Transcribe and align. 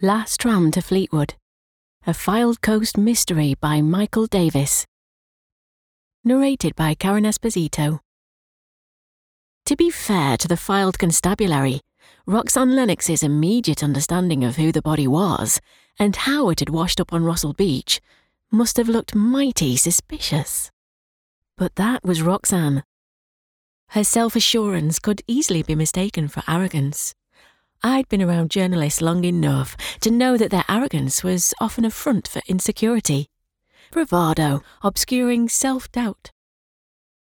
Last 0.00 0.38
Tram 0.38 0.70
to 0.70 0.80
Fleetwood, 0.80 1.34
a 2.06 2.12
Fylde 2.12 2.60
Coast 2.60 2.96
mystery 2.96 3.56
by 3.60 3.82
Michael 3.82 4.26
Davies. 4.26 4.86
Narrated 6.22 6.76
by 6.76 6.94
Karen 6.94 7.24
Esposito. 7.24 7.98
To 9.64 9.74
be 9.74 9.90
fair 9.90 10.36
to 10.36 10.46
the 10.46 10.54
Fylde 10.54 10.98
Constabulary, 10.98 11.80
Roxanne 12.26 12.76
Lennox's 12.76 13.24
immediate 13.24 13.82
understanding 13.82 14.44
of 14.44 14.54
who 14.54 14.70
the 14.70 14.82
body 14.82 15.08
was 15.08 15.60
and 15.98 16.14
how 16.14 16.48
it 16.48 16.60
had 16.60 16.70
washed 16.70 17.00
up 17.00 17.12
on 17.12 17.24
Rossall 17.24 17.56
Beach 17.56 18.00
must 18.52 18.76
have 18.76 18.88
looked 18.88 19.16
mighty 19.16 19.76
suspicious. 19.76 20.70
But 21.56 21.74
that 21.74 22.04
was 22.04 22.22
Roxanne. 22.22 22.84
Her 23.88 24.04
self 24.04 24.36
assurance 24.36 25.00
could 25.00 25.22
easily 25.26 25.64
be 25.64 25.74
mistaken 25.74 26.28
for 26.28 26.44
arrogance. 26.46 27.16
I'd 27.82 28.08
been 28.08 28.22
around 28.22 28.50
journalists 28.50 29.00
long 29.00 29.22
enough 29.24 29.76
to 30.00 30.10
know 30.10 30.36
that 30.36 30.50
their 30.50 30.64
arrogance 30.68 31.22
was 31.22 31.54
often 31.60 31.84
a 31.84 31.90
front 31.90 32.26
for 32.26 32.42
insecurity, 32.48 33.28
bravado 33.92 34.62
obscuring 34.82 35.48
self 35.48 35.90
doubt. 35.92 36.32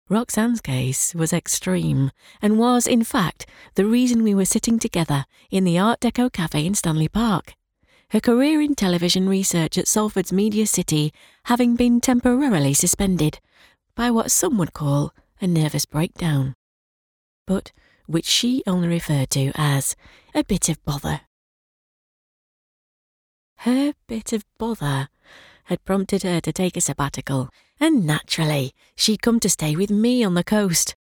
Roxanne's 0.09 0.61
case 0.61 1.14
was 1.14 1.33
extreme 1.33 2.12
and 2.41 2.59
was, 2.59 2.87
in 2.87 3.05
fact, 3.05 3.47
the 3.74 3.84
reason 3.84 4.23
we 4.23 4.34
were 4.34 4.45
sitting 4.45 4.78
together 4.78 5.27
in 5.51 5.64
the 5.64 5.78
Art 5.78 6.01
Deco 6.01 6.33
cafe 6.33 6.64
in 6.64 6.75
Stanley 6.75 7.09
Park. 7.09 7.55
Her 8.11 8.20
career 8.20 8.62
in 8.62 8.75
television 8.75 9.28
research 9.28 9.77
at 9.77 9.89
Salford's 9.89 10.33
Media 10.33 10.66
City 10.66 11.12
having 11.45 11.77
been 11.77 12.00
temporarily 12.00 12.73
suspended 12.73 13.41
by 13.95 14.11
what 14.11 14.30
some 14.30 14.56
would 14.56 14.73
call 14.73 15.12
a 15.42 15.47
nervous 15.47 15.84
breakdown. 15.84 16.55
But 17.47 17.73
which 18.09 18.25
she 18.25 18.62
only 18.67 18.89
referred 18.89 19.30
to 19.30 19.53
as 19.55 19.95
a 20.35 20.43
bit 20.43 20.69
of 20.69 20.83
bother. 20.85 21.21
Her 23.59 23.93
bit 24.07 24.33
of 24.33 24.45
bother 24.59 25.09
had 25.65 25.84
prompted 25.84 26.23
her 26.23 26.41
to 26.41 26.53
take 26.53 26.77
a 26.77 26.81
sabbatical, 26.81 27.50
and 27.78 28.06
naturally, 28.06 28.73
she'd 28.97 29.20
come 29.20 29.39
to 29.41 29.50
stay 29.50 29.77
with 29.77 29.91
me 29.91 30.25
on 30.25 30.33
the 30.33 30.42
coast, 30.42 30.97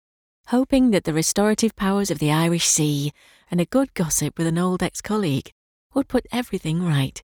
hoping 0.47 0.91
that 0.93 1.05
the 1.05 1.13
restorative 1.13 1.77
powers 1.77 2.11
of 2.11 2.19
the 2.19 2.33
Irish 2.33 2.67
Sea 2.67 3.13
and 3.51 3.61
a 3.61 3.67
good 3.67 3.93
gossip 3.93 4.39
with 4.39 4.47
an 4.47 4.59
old 4.59 4.83
ex 4.83 5.03
colleague 5.03 5.53
would 5.93 6.09
put 6.09 6.27
everything 6.33 6.83
right. 6.83 7.23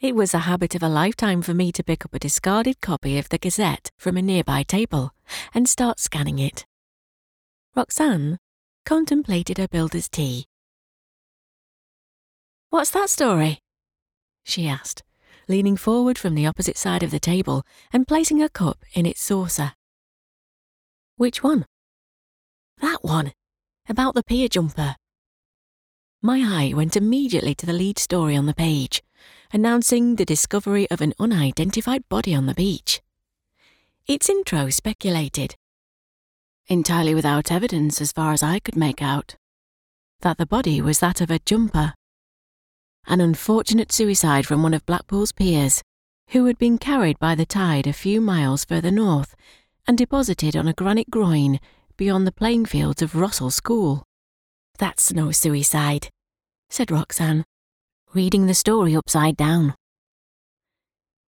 It 0.00 0.16
was 0.16 0.32
a 0.32 0.40
habit 0.48 0.74
of 0.74 0.82
a 0.82 0.88
lifetime 0.88 1.42
for 1.42 1.52
me 1.52 1.70
to 1.72 1.84
pick 1.84 2.06
up 2.06 2.14
a 2.14 2.18
discarded 2.18 2.80
copy 2.80 3.18
of 3.18 3.28
the 3.28 3.36
Gazette 3.36 3.90
from 3.98 4.16
a 4.16 4.22
nearby 4.22 4.62
table 4.62 5.10
and 5.52 5.68
start 5.68 6.00
scanning 6.00 6.38
it. 6.38 6.64
Roxanne 7.76 8.38
contemplated 8.84 9.58
her 9.58 9.68
builder's 9.68 10.08
tea. 10.08 10.46
What's 12.70 12.90
that 12.90 13.10
story? 13.10 13.60
she 14.44 14.66
asked, 14.66 15.02
leaning 15.48 15.76
forward 15.76 16.18
from 16.18 16.34
the 16.34 16.46
opposite 16.46 16.76
side 16.76 17.02
of 17.02 17.10
the 17.10 17.20
table 17.20 17.64
and 17.92 18.08
placing 18.08 18.42
a 18.42 18.48
cup 18.48 18.84
in 18.94 19.06
its 19.06 19.22
saucer. 19.22 19.74
Which 21.16 21.42
one? 21.42 21.66
That 22.80 23.04
one, 23.04 23.32
about 23.88 24.14
the 24.14 24.24
pier 24.24 24.48
jumper. 24.48 24.96
My 26.22 26.40
eye 26.40 26.74
went 26.74 26.96
immediately 26.96 27.54
to 27.54 27.66
the 27.66 27.72
lead 27.72 27.98
story 27.98 28.36
on 28.36 28.46
the 28.46 28.54
page, 28.54 29.02
announcing 29.52 30.16
the 30.16 30.24
discovery 30.24 30.90
of 30.90 31.00
an 31.00 31.14
unidentified 31.20 32.08
body 32.08 32.34
on 32.34 32.46
the 32.46 32.54
beach. 32.54 33.00
Its 34.06 34.28
intro 34.28 34.70
speculated 34.70 35.56
entirely 36.70 37.14
without 37.14 37.50
evidence 37.50 38.00
as 38.00 38.12
far 38.12 38.32
as 38.32 38.42
I 38.42 38.60
could 38.60 38.76
make 38.76 39.02
out, 39.02 39.34
that 40.20 40.38
the 40.38 40.46
body 40.46 40.80
was 40.80 41.00
that 41.00 41.20
of 41.20 41.30
a 41.30 41.40
jumper. 41.40 41.92
An 43.06 43.20
unfortunate 43.20 43.90
suicide 43.90 44.46
from 44.46 44.62
one 44.62 44.72
of 44.72 44.86
Blackpool's 44.86 45.32
piers, 45.32 45.82
who 46.28 46.46
had 46.46 46.58
been 46.58 46.78
carried 46.78 47.18
by 47.18 47.34
the 47.34 47.44
tide 47.44 47.88
a 47.88 47.92
few 47.92 48.20
miles 48.20 48.64
further 48.64 48.92
north 48.92 49.34
and 49.88 49.98
deposited 49.98 50.54
on 50.54 50.68
a 50.68 50.72
granite 50.72 51.10
groin 51.10 51.58
beyond 51.96 52.24
the 52.24 52.32
playing 52.32 52.64
fields 52.64 53.02
of 53.02 53.12
Rossall 53.12 53.52
School. 53.52 54.04
That's 54.78 55.12
no 55.12 55.32
suicide, 55.32 56.08
said 56.68 56.92
Roxanne, 56.92 57.44
reading 58.14 58.46
the 58.46 58.54
story 58.54 58.94
upside 58.94 59.36
down. 59.36 59.74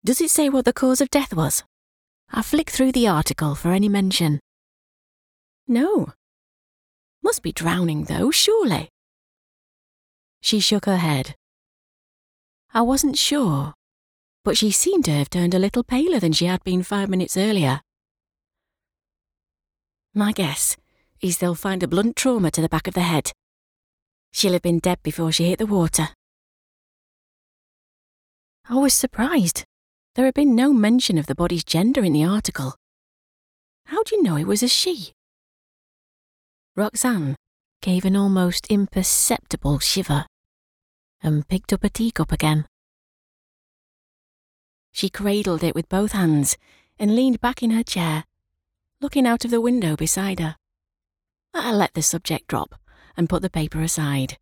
Does 0.05 0.21
it 0.21 0.31
say 0.31 0.49
what 0.49 0.65
the 0.65 0.73
cause 0.73 1.01
of 1.01 1.11
death 1.11 1.35
was? 1.35 1.65
I 2.31 2.43
flicked 2.43 2.71
through 2.71 2.93
the 2.93 3.09
article 3.09 3.57
for 3.57 3.73
any 3.73 3.89
mention. 3.89 4.39
No. 5.69 6.13
Must 7.23 7.43
be 7.43 7.53
drowning, 7.53 8.05
though, 8.05 8.31
surely. 8.31 8.89
She 10.41 10.61
shook 10.61 10.87
her 10.87 10.97
head. 10.97 11.37
I 12.75 12.83
wasn't 12.83 13.17
sure, 13.17 13.75
but 14.45 14.57
she 14.57 14.71
seemed 14.71 15.05
to 15.05 15.13
have 15.13 15.31
turned 15.31 15.55
a 15.55 15.59
little 15.59 15.85
paler 15.85 16.19
than 16.19 16.33
she 16.33 16.47
had 16.47 16.65
been 16.65 16.83
five 16.83 17.09
minutes 17.09 17.37
earlier. 17.37 17.81
My 20.15 20.33
guess 20.33 20.77
is 21.21 21.39
they'll 21.39 21.55
find 21.55 21.83
a 21.83 21.89
blunt 21.89 22.17
trauma 22.17 22.51
to 22.51 22.61
the 22.61 22.69
back 22.69 22.89
of 22.89 22.95
the 22.95 23.03
head. 23.03 23.33
She'll 24.33 24.55
have 24.55 24.63
been 24.63 24.81
dead 24.81 24.99
before 25.03 25.31
she 25.31 25.45
hit 25.45 25.59
the 25.59 25.67
water. 25.67 26.09
I 28.69 28.75
was 28.75 28.95
surprised. 28.95 29.65
There 30.15 30.25
had 30.25 30.35
been 30.35 30.55
no 30.55 30.73
mention 30.73 31.19
of 31.19 31.27
the 31.27 31.35
body's 31.35 31.65
gender 31.65 32.03
in 32.03 32.13
the 32.13 32.25
article. 32.25 32.75
How 33.87 34.03
do 34.03 34.17
you 34.17 34.23
know 34.23 34.37
it 34.37 34.47
was 34.47 34.63
a 34.63 34.69
she? 34.69 35.13
Roxanne 36.75 37.37
gave 37.83 38.07
an 38.07 38.17
almost 38.17 38.67
imperceptible 38.69 39.79
shiver 39.79 40.25
and 41.23 41.47
picked 41.47 41.71
up 41.71 41.85
a 41.85 41.91
teacup 41.91 42.33
again. 42.33 42.65
She 44.91 45.11
cradled 45.11 45.63
it 45.63 45.75
with 45.75 45.91
both 45.91 46.13
hands 46.13 46.57
and 46.99 47.15
leaned 47.15 47.43
back 47.43 47.63
in 47.63 47.73
her 47.73 47.83
chair, 47.83 48.25
looking 49.03 49.27
out 49.27 49.45
of 49.45 49.51
the 49.51 49.61
window 49.61 49.97
beside 49.97 50.41
her. 50.41 50.57
I 51.53 51.73
let 51.73 51.93
the 51.93 52.01
subject 52.01 52.49
drop 52.49 52.75
and 53.19 53.29
put 53.29 53.43
the 53.43 53.51
paper 53.51 53.83
aside. 53.83 54.39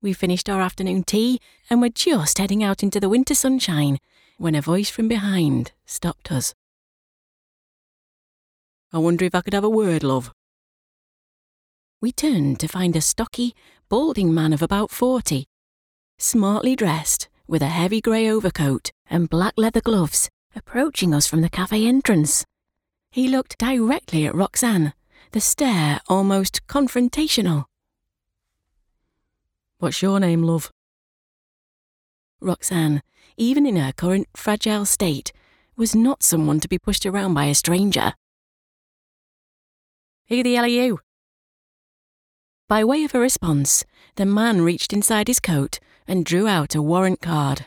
We 0.00 0.14
finished 0.14 0.48
our 0.48 0.62
afternoon 0.62 1.04
tea 1.04 1.40
and 1.68 1.82
were 1.82 1.90
just 1.90 2.38
heading 2.38 2.64
out 2.64 2.82
into 2.82 3.00
the 3.00 3.10
winter 3.10 3.34
sunshine 3.34 3.98
when 4.38 4.54
a 4.54 4.62
voice 4.62 4.88
from 4.88 5.08
behind 5.08 5.72
stopped 5.84 6.32
us. 6.32 6.54
I 8.94 8.98
wonder 8.98 9.26
if 9.26 9.34
I 9.34 9.42
could 9.42 9.52
have 9.52 9.64
a 9.64 9.68
word, 9.68 10.02
love, 10.02 10.32
we 12.00 12.12
turned 12.12 12.58
to 12.58 12.68
find 12.68 12.96
a 12.96 13.00
stocky, 13.00 13.54
balding 13.88 14.32
man 14.32 14.52
of 14.52 14.62
about 14.62 14.90
forty, 14.90 15.46
smartly 16.18 16.74
dressed, 16.74 17.28
with 17.46 17.60
a 17.62 17.66
heavy 17.66 18.00
grey 18.00 18.30
overcoat 18.30 18.90
and 19.08 19.28
black 19.28 19.52
leather 19.56 19.80
gloves, 19.80 20.30
approaching 20.54 21.12
us 21.12 21.26
from 21.26 21.42
the 21.42 21.50
cafe 21.50 21.86
entrance. 21.86 22.44
He 23.10 23.28
looked 23.28 23.58
directly 23.58 24.24
at 24.24 24.34
Roxanne, 24.34 24.94
the 25.32 25.40
stare 25.40 26.00
almost 26.08 26.66
confrontational. 26.66 27.64
What's 29.78 30.00
your 30.00 30.20
name, 30.20 30.42
love? 30.42 30.70
Roxanne, 32.40 33.02
even 33.36 33.66
in 33.66 33.76
her 33.76 33.92
current 33.92 34.28
fragile 34.34 34.86
state, 34.86 35.32
was 35.76 35.94
not 35.94 36.22
someone 36.22 36.60
to 36.60 36.68
be 36.68 36.78
pushed 36.78 37.04
around 37.04 37.34
by 37.34 37.46
a 37.46 37.54
stranger. 37.54 38.14
Who 40.28 40.42
the 40.42 40.54
hell 40.54 40.64
are 40.64 40.68
you? 40.68 41.00
By 42.70 42.84
way 42.84 43.02
of 43.02 43.16
a 43.16 43.18
response, 43.18 43.84
the 44.14 44.24
man 44.24 44.62
reached 44.62 44.92
inside 44.92 45.26
his 45.26 45.40
coat 45.40 45.80
and 46.06 46.24
drew 46.24 46.46
out 46.46 46.76
a 46.76 46.80
warrant 46.80 47.20
card. 47.20 47.66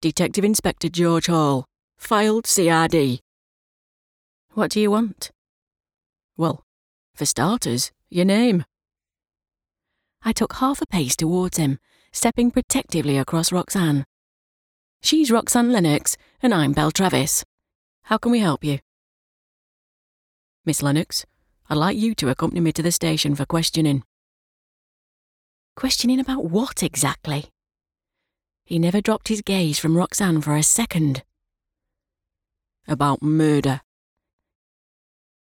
Detective 0.00 0.44
Inspector 0.44 0.88
George 0.88 1.28
Hall, 1.28 1.64
Fylde 2.00 2.48
CID. 2.48 3.20
What 4.54 4.72
do 4.72 4.80
you 4.80 4.90
want? 4.90 5.30
Well, 6.36 6.64
for 7.14 7.26
starters, 7.26 7.92
your 8.10 8.24
name. 8.24 8.64
I 10.24 10.32
took 10.32 10.54
half 10.54 10.82
a 10.82 10.86
pace 10.86 11.14
towards 11.14 11.58
him, 11.58 11.78
stepping 12.10 12.50
protectively 12.50 13.18
across 13.18 13.52
Roxanne. 13.52 14.04
She's 15.00 15.30
Roxanne 15.30 15.70
Lennox, 15.70 16.16
and 16.42 16.52
I'm 16.52 16.72
Belle 16.72 16.90
Travis. 16.90 17.44
How 18.02 18.18
can 18.18 18.32
we 18.32 18.40
help 18.40 18.64
you? 18.64 18.80
Miss 20.64 20.82
Lennox, 20.82 21.24
I'd 21.70 21.76
like 21.76 21.98
you 21.98 22.14
to 22.14 22.30
accompany 22.30 22.60
me 22.60 22.72
to 22.72 22.82
the 22.82 22.90
station 22.90 23.34
for 23.34 23.44
questioning. 23.44 24.02
Questioning 25.76 26.18
about 26.18 26.46
what 26.46 26.82
exactly? 26.82 27.50
He 28.64 28.78
never 28.78 29.02
dropped 29.02 29.28
his 29.28 29.42
gaze 29.42 29.78
from 29.78 29.96
Roxanne 29.96 30.40
for 30.40 30.56
a 30.56 30.62
second. 30.62 31.22
About 32.86 33.22
murder. 33.22 33.82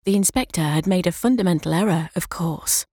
The 0.04 0.14
inspector 0.14 0.62
had 0.62 0.86
made 0.86 1.08
a 1.08 1.12
fundamental 1.12 1.72
error, 1.72 2.10
of 2.14 2.28
course. 2.28 2.86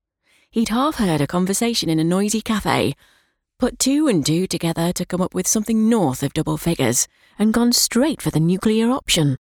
He'd 0.50 0.70
half 0.70 0.96
heard 0.96 1.22
a 1.22 1.28
conversation 1.28 1.90
in 1.90 2.00
a 2.00 2.04
noisy 2.04 2.42
cafe, 2.42 2.96
put 3.60 3.78
two 3.78 4.08
and 4.08 4.26
two 4.26 4.48
together 4.48 4.92
to 4.94 5.06
come 5.06 5.22
up 5.22 5.36
with 5.36 5.48
something 5.48 5.88
north 5.88 6.24
of 6.24 6.34
double 6.34 6.58
figures, 6.58 7.08
and 7.38 7.54
gone 7.54 7.72
straight 7.72 8.20
for 8.20 8.32
the 8.32 8.40
nuclear 8.40 8.90
option. 8.90 9.38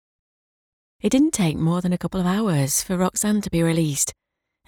It 1.02 1.12
didn't 1.12 1.32
take 1.32 1.56
more 1.56 1.80
than 1.80 1.94
a 1.94 1.98
couple 1.98 2.20
of 2.20 2.26
hours 2.26 2.84
for 2.84 2.98
Roxanne 2.98 3.42
to 3.42 3.50
be 3.50 3.64
released, 3.64 4.14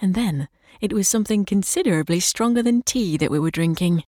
and 0.01 0.16
then 0.16 0.48
it 0.80 0.94
was 0.94 1.10
something 1.10 1.44
considerably 1.44 2.22
stronger 2.22 2.63
than 2.63 2.83
tea 2.83 3.18
that 3.18 3.30
we 3.30 3.39
were 3.39 3.51
drinking. 3.51 4.04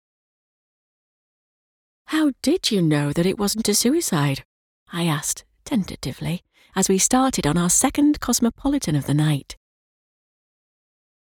How 2.08 2.32
did 2.42 2.72
you 2.72 2.82
know 2.82 3.12
that 3.12 3.26
it 3.26 3.38
wasn't 3.38 3.68
a 3.68 3.76
suicide? 3.76 4.46
I 4.92 5.04
asked, 5.04 5.44
tentatively, 5.66 6.44
as 6.76 6.88
we 6.88 6.98
started 6.98 7.46
on 7.46 7.58
our 7.58 7.70
second 7.70 8.22
cosmopolitan 8.22 8.96
of 8.96 9.06
the 9.06 9.14
night. 9.14 9.58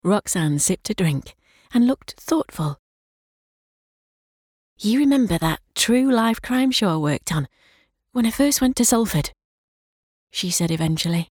Roxanne 0.02 0.58
sipped 0.58 0.90
a 0.90 0.94
drink 0.94 1.34
and 1.72 1.86
looked 1.86 2.14
thoughtful. 2.18 2.80
You 4.78 4.98
remember 4.98 5.38
that 5.38 5.60
true 5.74 6.10
life 6.10 6.42
crime 6.42 6.70
show 6.70 6.94
I 6.94 6.96
worked 6.96 7.32
on 7.32 7.46
when 8.12 8.26
I 8.26 8.30
first 8.30 8.60
went 8.60 8.74
to 8.76 8.84
Salford? 8.84 9.30
She 10.30 10.50
said 10.50 10.70
eventually. 10.70 11.28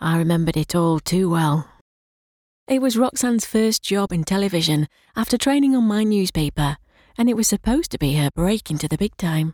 I 0.00 0.18
remembered 0.18 0.56
it 0.56 0.74
all 0.74 0.98
too 0.98 1.30
well. 1.30 1.68
It 2.68 2.82
was 2.82 2.96
Roxanne's 2.96 3.46
first 3.46 3.82
job 3.82 4.12
in 4.12 4.24
television 4.24 4.88
after 5.14 5.36
training 5.36 5.76
on 5.76 5.84
my 5.84 6.04
newspaper, 6.04 6.76
and 7.16 7.28
it 7.28 7.36
was 7.36 7.48
supposed 7.48 7.90
to 7.92 7.98
be 7.98 8.14
her 8.14 8.30
break 8.34 8.70
into 8.70 8.88
the 8.88 8.98
big 8.98 9.16
time. 9.16 9.52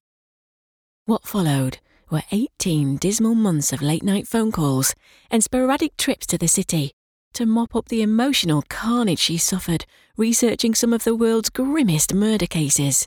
What 1.05 1.26
followed 1.26 1.79
were 2.11 2.23
18 2.32 2.97
dismal 2.97 3.35
months 3.35 3.73
of 3.73 3.82
late 3.82 4.03
night 4.03 4.26
phone 4.26 4.53
calls 4.53 4.94
and 5.31 5.43
sporadic 5.43 5.97
trips 5.97 6.26
to 6.26 6.38
the 6.38 6.49
city 6.49 6.93
to 7.35 7.47
mop 7.47 7.76
up 7.76 7.88
the 7.88 8.03
emotional 8.03 8.62
carnage 8.69 9.19
she 9.19 9.37
suffered 9.37 9.85
researching 10.17 10.75
some 10.75 10.93
of 10.93 11.05
the 11.05 11.15
world's 11.15 11.50
grimmest 11.50 12.15
murder 12.15 12.47
cases. 12.47 13.06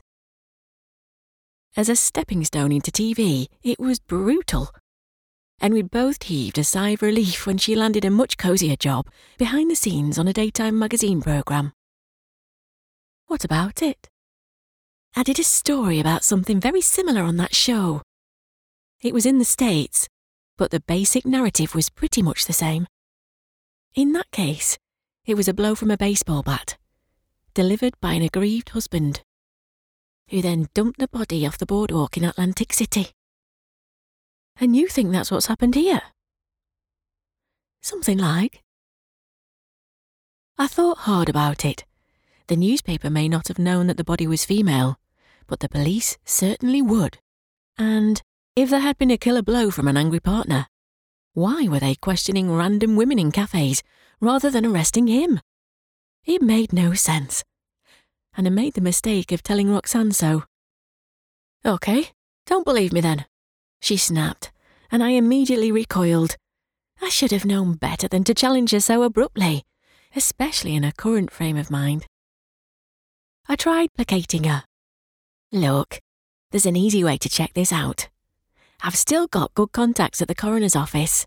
As 1.74 1.88
a 1.88 1.96
stepping 1.96 2.44
stone 2.44 2.70
into 2.70 2.90
TV, 2.90 3.46
it 3.62 3.80
was 3.80 3.98
brutal. 3.98 4.68
And 5.58 5.72
we 5.72 5.80
both 5.80 6.24
heaved 6.24 6.58
a 6.58 6.64
sigh 6.64 6.90
of 6.90 7.00
relief 7.00 7.46
when 7.46 7.56
she 7.56 7.74
landed 7.74 8.04
a 8.04 8.10
much 8.10 8.36
cosier 8.36 8.76
job 8.76 9.08
behind 9.38 9.70
the 9.70 9.74
scenes 9.74 10.18
on 10.18 10.28
a 10.28 10.34
daytime 10.34 10.78
magazine 10.78 11.22
programme. 11.22 11.72
What 13.26 13.42
about 13.42 13.80
it? 13.80 14.10
I 15.16 15.22
did 15.22 15.38
a 15.38 15.44
story 15.44 15.98
about 15.98 16.24
something 16.24 16.60
very 16.60 16.82
similar 16.82 17.22
on 17.22 17.38
that 17.38 17.54
show. 17.54 18.02
It 19.00 19.14
was 19.14 19.24
in 19.24 19.38
the 19.38 19.44
States, 19.46 20.08
but 20.58 20.72
the 20.72 20.80
basic 20.80 21.24
narrative 21.24 21.74
was 21.74 21.88
pretty 21.88 22.20
much 22.20 22.44
the 22.44 22.52
same. 22.52 22.86
In 23.94 24.12
that 24.12 24.30
case, 24.30 24.76
it 25.24 25.36
was 25.36 25.48
a 25.48 25.54
blow 25.54 25.74
from 25.74 25.90
a 25.90 25.96
baseball 25.96 26.42
bat, 26.42 26.76
delivered 27.54 27.94
by 28.02 28.12
an 28.12 28.22
aggrieved 28.22 28.70
husband, 28.70 29.22
who 30.28 30.42
then 30.42 30.68
dumped 30.74 30.98
the 30.98 31.08
body 31.08 31.46
off 31.46 31.58
the 31.58 31.66
boardwalk 31.66 32.16
in 32.16 32.24
Atlantic 32.24 32.72
City. 32.72 33.10
And 34.60 34.76
you 34.76 34.88
think 34.88 35.12
that's 35.12 35.30
what's 35.30 35.46
happened 35.46 35.74
here? 35.74 36.02
Something 37.80 38.18
like. 38.18 38.62
I 40.58 40.66
thought 40.66 40.98
hard 40.98 41.28
about 41.28 41.64
it. 41.64 41.84
The 42.46 42.56
newspaper 42.56 43.10
may 43.10 43.28
not 43.28 43.48
have 43.48 43.58
known 43.58 43.86
that 43.86 43.96
the 43.96 44.04
body 44.04 44.26
was 44.26 44.44
female, 44.44 44.98
but 45.46 45.60
the 45.60 45.68
police 45.68 46.18
certainly 46.24 46.82
would. 46.82 47.18
And 47.78 48.22
if 48.54 48.70
there 48.70 48.80
had 48.80 48.98
been 48.98 49.10
a 49.10 49.16
killer 49.16 49.42
blow 49.42 49.70
from 49.70 49.88
an 49.88 49.96
angry 49.96 50.20
partner, 50.20 50.66
why 51.34 51.66
were 51.66 51.80
they 51.80 51.94
questioning 51.94 52.52
random 52.52 52.94
women 52.94 53.18
in 53.18 53.32
cafes 53.32 53.82
rather 54.20 54.50
than 54.50 54.66
arresting 54.66 55.06
him? 55.06 55.40
It 56.24 56.42
made 56.42 56.72
no 56.72 56.92
sense. 56.92 57.42
And 58.36 58.46
I 58.46 58.50
made 58.50 58.74
the 58.74 58.80
mistake 58.80 59.32
of 59.32 59.42
telling 59.42 59.70
Roxanne 59.70 60.12
so. 60.12 60.44
OK, 61.64 62.10
don't 62.46 62.64
believe 62.64 62.92
me 62.92 63.00
then, 63.00 63.26
she 63.80 63.96
snapped, 63.96 64.50
and 64.90 65.02
I 65.02 65.10
immediately 65.10 65.70
recoiled. 65.70 66.36
I 67.00 67.08
should 67.08 67.30
have 67.32 67.44
known 67.44 67.74
better 67.74 68.08
than 68.08 68.24
to 68.24 68.34
challenge 68.34 68.70
her 68.70 68.80
so 68.80 69.02
abruptly, 69.02 69.64
especially 70.14 70.74
in 70.74 70.82
her 70.82 70.92
current 70.96 71.30
frame 71.30 71.56
of 71.56 71.70
mind. 71.70 72.06
I 73.48 73.56
tried 73.56 73.92
placating 73.94 74.44
her. 74.44 74.64
Look, 75.50 76.00
there's 76.50 76.66
an 76.66 76.76
easy 76.76 77.02
way 77.02 77.18
to 77.18 77.28
check 77.28 77.54
this 77.54 77.72
out. 77.72 78.08
I've 78.82 78.96
still 78.96 79.26
got 79.26 79.54
good 79.54 79.72
contacts 79.72 80.22
at 80.22 80.28
the 80.28 80.34
coroner's 80.34 80.76
office. 80.76 81.26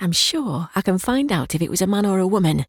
I'm 0.00 0.12
sure 0.12 0.70
I 0.74 0.82
can 0.82 0.98
find 0.98 1.30
out 1.30 1.54
if 1.54 1.62
it 1.62 1.70
was 1.70 1.82
a 1.82 1.86
man 1.86 2.06
or 2.06 2.18
a 2.18 2.26
woman, 2.26 2.66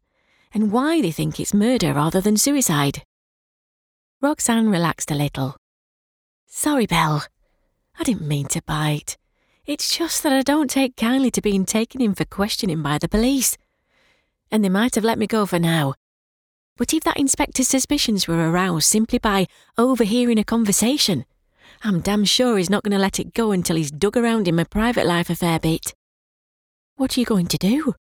and 0.52 0.70
why 0.70 1.00
they 1.00 1.10
think 1.10 1.40
it's 1.40 1.54
murder 1.54 1.92
rather 1.92 2.20
than 2.20 2.36
suicide. 2.36 3.02
Roxanne 4.22 4.70
relaxed 4.70 5.10
a 5.10 5.14
little. 5.14 5.56
Sorry, 6.46 6.86
Belle. 6.86 7.24
I 7.98 8.02
didn't 8.02 8.26
mean 8.26 8.46
to 8.48 8.62
bite. 8.62 9.18
It's 9.66 9.94
just 9.94 10.22
that 10.22 10.32
I 10.32 10.42
don't 10.42 10.70
take 10.70 10.96
kindly 10.96 11.30
to 11.32 11.42
being 11.42 11.66
taken 11.66 12.00
in 12.00 12.14
for 12.14 12.24
questioning 12.24 12.82
by 12.82 12.96
the 12.96 13.08
police. 13.08 13.58
And 14.50 14.64
they 14.64 14.70
might 14.70 14.94
have 14.94 15.04
let 15.04 15.18
me 15.18 15.26
go 15.26 15.44
for 15.44 15.58
now. 15.58 15.94
But 16.78 16.94
if 16.94 17.04
that 17.04 17.18
inspector's 17.18 17.68
suspicions 17.68 18.26
were 18.26 18.50
aroused 18.50 18.86
simply 18.86 19.18
by 19.18 19.48
overhearing 19.76 20.38
a 20.38 20.44
conversation, 20.44 21.26
I'm 21.84 22.00
damn 22.00 22.24
sure 22.24 22.56
he's 22.56 22.70
not 22.70 22.84
going 22.84 22.92
to 22.92 22.98
let 22.98 23.20
it 23.20 23.34
go 23.34 23.50
until 23.52 23.76
he's 23.76 23.90
dug 23.90 24.16
around 24.16 24.48
in 24.48 24.56
my 24.56 24.64
private 24.64 25.06
life 25.06 25.28
a 25.28 25.34
fair 25.34 25.58
bit. 25.58 25.94
What 26.96 27.16
are 27.16 27.20
you 27.20 27.26
going 27.26 27.48
to 27.48 27.58
do? 27.58 27.94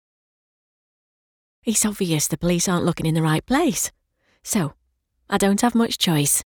It's 1.65 1.86
obvious 1.86 2.27
the 2.27 2.38
police 2.38 2.69
aren't 2.69 2.86
looking 2.86 3.06
in 3.06 3.15
the 3.15 3.21
right 3.24 3.45
place. 3.45 3.92
So, 4.44 4.74
I 5.34 5.38
don't 5.40 5.62
have 5.62 5.74
much 5.74 5.98
choice. 5.98 6.44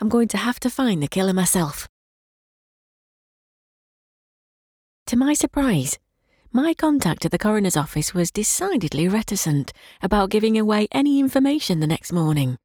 I'm 0.00 0.08
going 0.08 0.28
to 0.28 0.36
have 0.36 0.60
to 0.60 0.70
find 0.70 1.02
the 1.02 1.08
killer 1.08 1.32
myself. 1.32 1.88
To 5.08 5.16
my 5.16 5.34
surprise, 5.34 5.98
my 6.52 6.72
contact 6.72 7.24
at 7.24 7.32
the 7.32 7.38
coroner's 7.38 7.76
office 7.76 8.14
was 8.14 8.30
decidedly 8.30 9.08
reticent 9.08 9.72
about 10.02 10.30
giving 10.30 10.56
away 10.56 10.86
any 10.92 11.18
information 11.18 11.80
the 11.80 11.88
next 11.88 12.12
morning. 12.12 12.58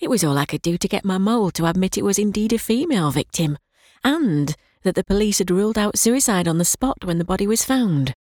It 0.00 0.10
was 0.10 0.24
all 0.24 0.36
I 0.36 0.46
could 0.46 0.62
do 0.62 0.76
to 0.78 0.88
get 0.88 1.04
my 1.04 1.18
mole 1.18 1.52
to 1.52 1.66
admit 1.66 1.96
it 1.96 2.04
was 2.04 2.18
indeed 2.18 2.52
a 2.52 2.58
female 2.58 3.12
victim, 3.12 3.56
and 4.02 4.56
that 4.82 4.96
the 4.96 5.04
police 5.04 5.38
had 5.38 5.52
ruled 5.52 5.78
out 5.78 5.96
suicide 5.96 6.48
on 6.48 6.58
the 6.58 6.64
spot 6.64 7.04
when 7.04 7.18
the 7.18 7.24
body 7.24 7.46
was 7.46 7.64
found. 7.64 8.14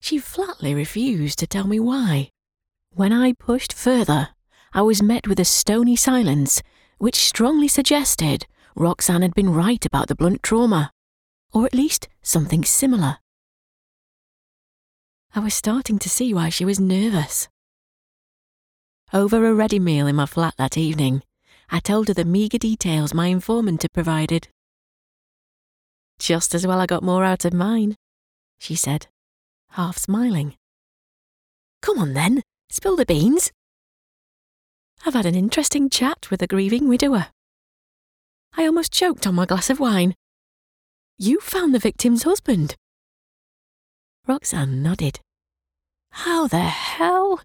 She 0.00 0.16
flatly 0.16 0.72
refused 0.74 1.38
to 1.40 1.46
tell 1.46 1.66
me 1.66 1.78
why. 1.78 2.30
When 2.94 3.12
I 3.12 3.34
pushed 3.34 3.74
further, 3.74 4.30
I 4.72 4.82
was 4.82 5.02
met 5.02 5.26
with 5.26 5.40
a 5.40 5.44
stony 5.44 5.96
silence, 5.96 6.62
which 6.98 7.16
strongly 7.16 7.66
suggested 7.66 8.46
Roxanne 8.76 9.22
had 9.22 9.34
been 9.34 9.52
right 9.52 9.84
about 9.84 10.06
the 10.06 10.14
blunt 10.14 10.44
trauma, 10.44 10.92
or 11.52 11.66
at 11.66 11.74
least 11.74 12.08
something 12.22 12.64
similar. 12.64 13.18
I 15.34 15.40
was 15.40 15.54
starting 15.54 15.98
to 15.98 16.08
see 16.08 16.32
why 16.32 16.50
she 16.50 16.64
was 16.64 16.78
nervous. 16.78 17.48
Over 19.12 19.44
a 19.44 19.54
ready 19.54 19.80
meal 19.80 20.06
in 20.06 20.14
my 20.14 20.26
flat 20.26 20.54
that 20.56 20.78
evening, 20.78 21.22
I 21.68 21.80
told 21.80 22.06
her 22.06 22.14
the 22.14 22.24
meagre 22.24 22.58
details 22.58 23.12
my 23.12 23.26
informant 23.26 23.82
had 23.82 23.92
provided. 23.92 24.48
Just 26.20 26.54
as 26.54 26.64
well 26.64 26.80
I 26.80 26.86
got 26.86 27.02
more 27.02 27.24
out 27.24 27.44
of 27.44 27.52
mine, 27.52 27.96
she 28.58 28.76
said, 28.76 29.08
half 29.70 29.98
smiling. 29.98 30.54
Come 31.82 31.98
on 31.98 32.12
then, 32.14 32.42
spill 32.70 32.94
the 32.94 33.06
beans. 33.06 33.50
I've 35.04 35.14
had 35.14 35.26
an 35.26 35.34
interesting 35.34 35.88
chat 35.90 36.30
with 36.30 36.42
a 36.42 36.46
grieving 36.46 36.88
widower. 36.88 37.28
I 38.56 38.66
almost 38.66 38.92
choked 38.92 39.26
on 39.26 39.34
my 39.34 39.46
glass 39.46 39.70
of 39.70 39.80
wine. 39.80 40.14
You 41.18 41.40
found 41.40 41.74
the 41.74 41.78
victim's 41.78 42.24
husband. 42.24 42.76
Roxanne 44.26 44.82
nodded. 44.82 45.20
How 46.10 46.46
the 46.46 46.60
hell? 46.60 47.40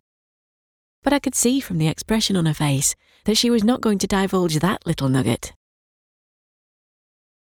but 1.05 1.13
I 1.13 1.19
could 1.19 1.35
see 1.35 1.59
from 1.59 1.77
the 1.77 1.87
expression 1.87 2.35
on 2.35 2.47
her 2.47 2.53
face 2.53 2.95
that 3.25 3.37
she 3.37 3.51
was 3.51 3.63
not 3.63 3.79
going 3.79 3.99
to 3.99 4.07
divulge 4.07 4.57
that 4.57 4.87
little 4.87 5.07
nugget. 5.07 5.53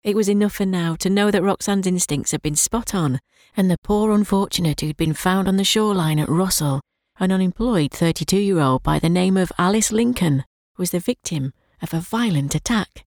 It 0.04 0.16
was 0.16 0.30
enough 0.30 0.54
for 0.54 0.66
now 0.66 0.96
to 0.98 1.10
know 1.10 1.32
that 1.32 1.42
Roxanne's 1.42 1.88
instincts 1.88 2.32
had 2.32 2.44
been 2.44 2.56
spot 2.56 2.94
on, 2.94 3.20
and 3.58 3.70
the 3.70 3.80
poor 3.84 4.12
unfortunate 4.12 4.80
who'd 4.80 4.96
been 4.96 5.16
found 5.16 5.48
on 5.48 5.58
the 5.58 5.64
shoreline 5.64 6.20
at 6.20 6.30
Rossall, 6.30 6.82
an 7.20 7.32
unemployed 7.32 7.92
32 7.92 8.38
year 8.38 8.60
old 8.60 8.84
by 8.84 9.00
the 9.00 9.10
name 9.10 9.38
of 9.38 9.52
Alice 9.58 9.92
Lincoln, 9.92 10.44
was 10.78 10.92
the 10.92 11.00
victim 11.00 11.54
of 11.82 11.94
a 11.94 12.00
violent 12.00 12.54
attack. 12.54 13.06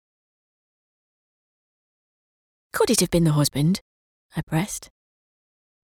Could 2.72 2.90
it 2.90 3.00
have 3.00 3.10
been 3.10 3.24
the 3.24 3.32
husband? 3.32 3.80
I 4.36 4.42
pressed. 4.42 4.90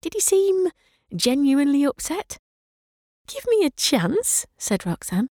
Did 0.02 0.14
he 0.14 0.20
seem 0.20 0.68
genuinely 1.14 1.84
upset? 1.84 2.38
Give 3.26 3.44
me 3.48 3.64
a 3.64 3.70
chance, 3.70 4.46
said 4.58 4.84
Roxanne. 4.84 5.28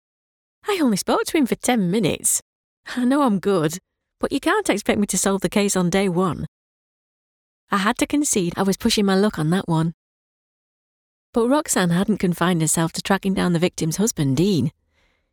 I 0.67 0.79
only 0.81 0.97
spoke 0.97 1.23
to 1.25 1.37
him 1.37 1.45
for 1.45 1.55
ten 1.55 1.89
minutes. 1.89 2.41
I 2.95 3.05
know 3.05 3.23
I'm 3.23 3.39
good, 3.39 3.79
but 4.19 4.31
you 4.31 4.39
can't 4.39 4.69
expect 4.69 4.99
me 4.99 5.07
to 5.07 5.17
solve 5.17 5.41
the 5.41 5.49
case 5.49 5.75
on 5.75 5.89
day 5.89 6.07
one. 6.07 6.45
I 7.69 7.77
had 7.77 7.97
to 7.97 8.07
concede 8.07 8.53
I 8.55 8.63
was 8.63 8.77
pushing 8.77 9.05
my 9.05 9.15
luck 9.15 9.39
on 9.39 9.49
that 9.49 9.67
one. 9.67 9.93
But 11.37 11.49
Roxanne 11.49 11.91
hadn't 11.91 12.17
confined 12.17 12.61
herself 12.61 12.91
to 12.93 13.01
tracking 13.03 13.35
down 13.35 13.53
the 13.53 13.59
victim's 13.59 13.97
husband, 13.97 14.37
Dean. 14.37 14.71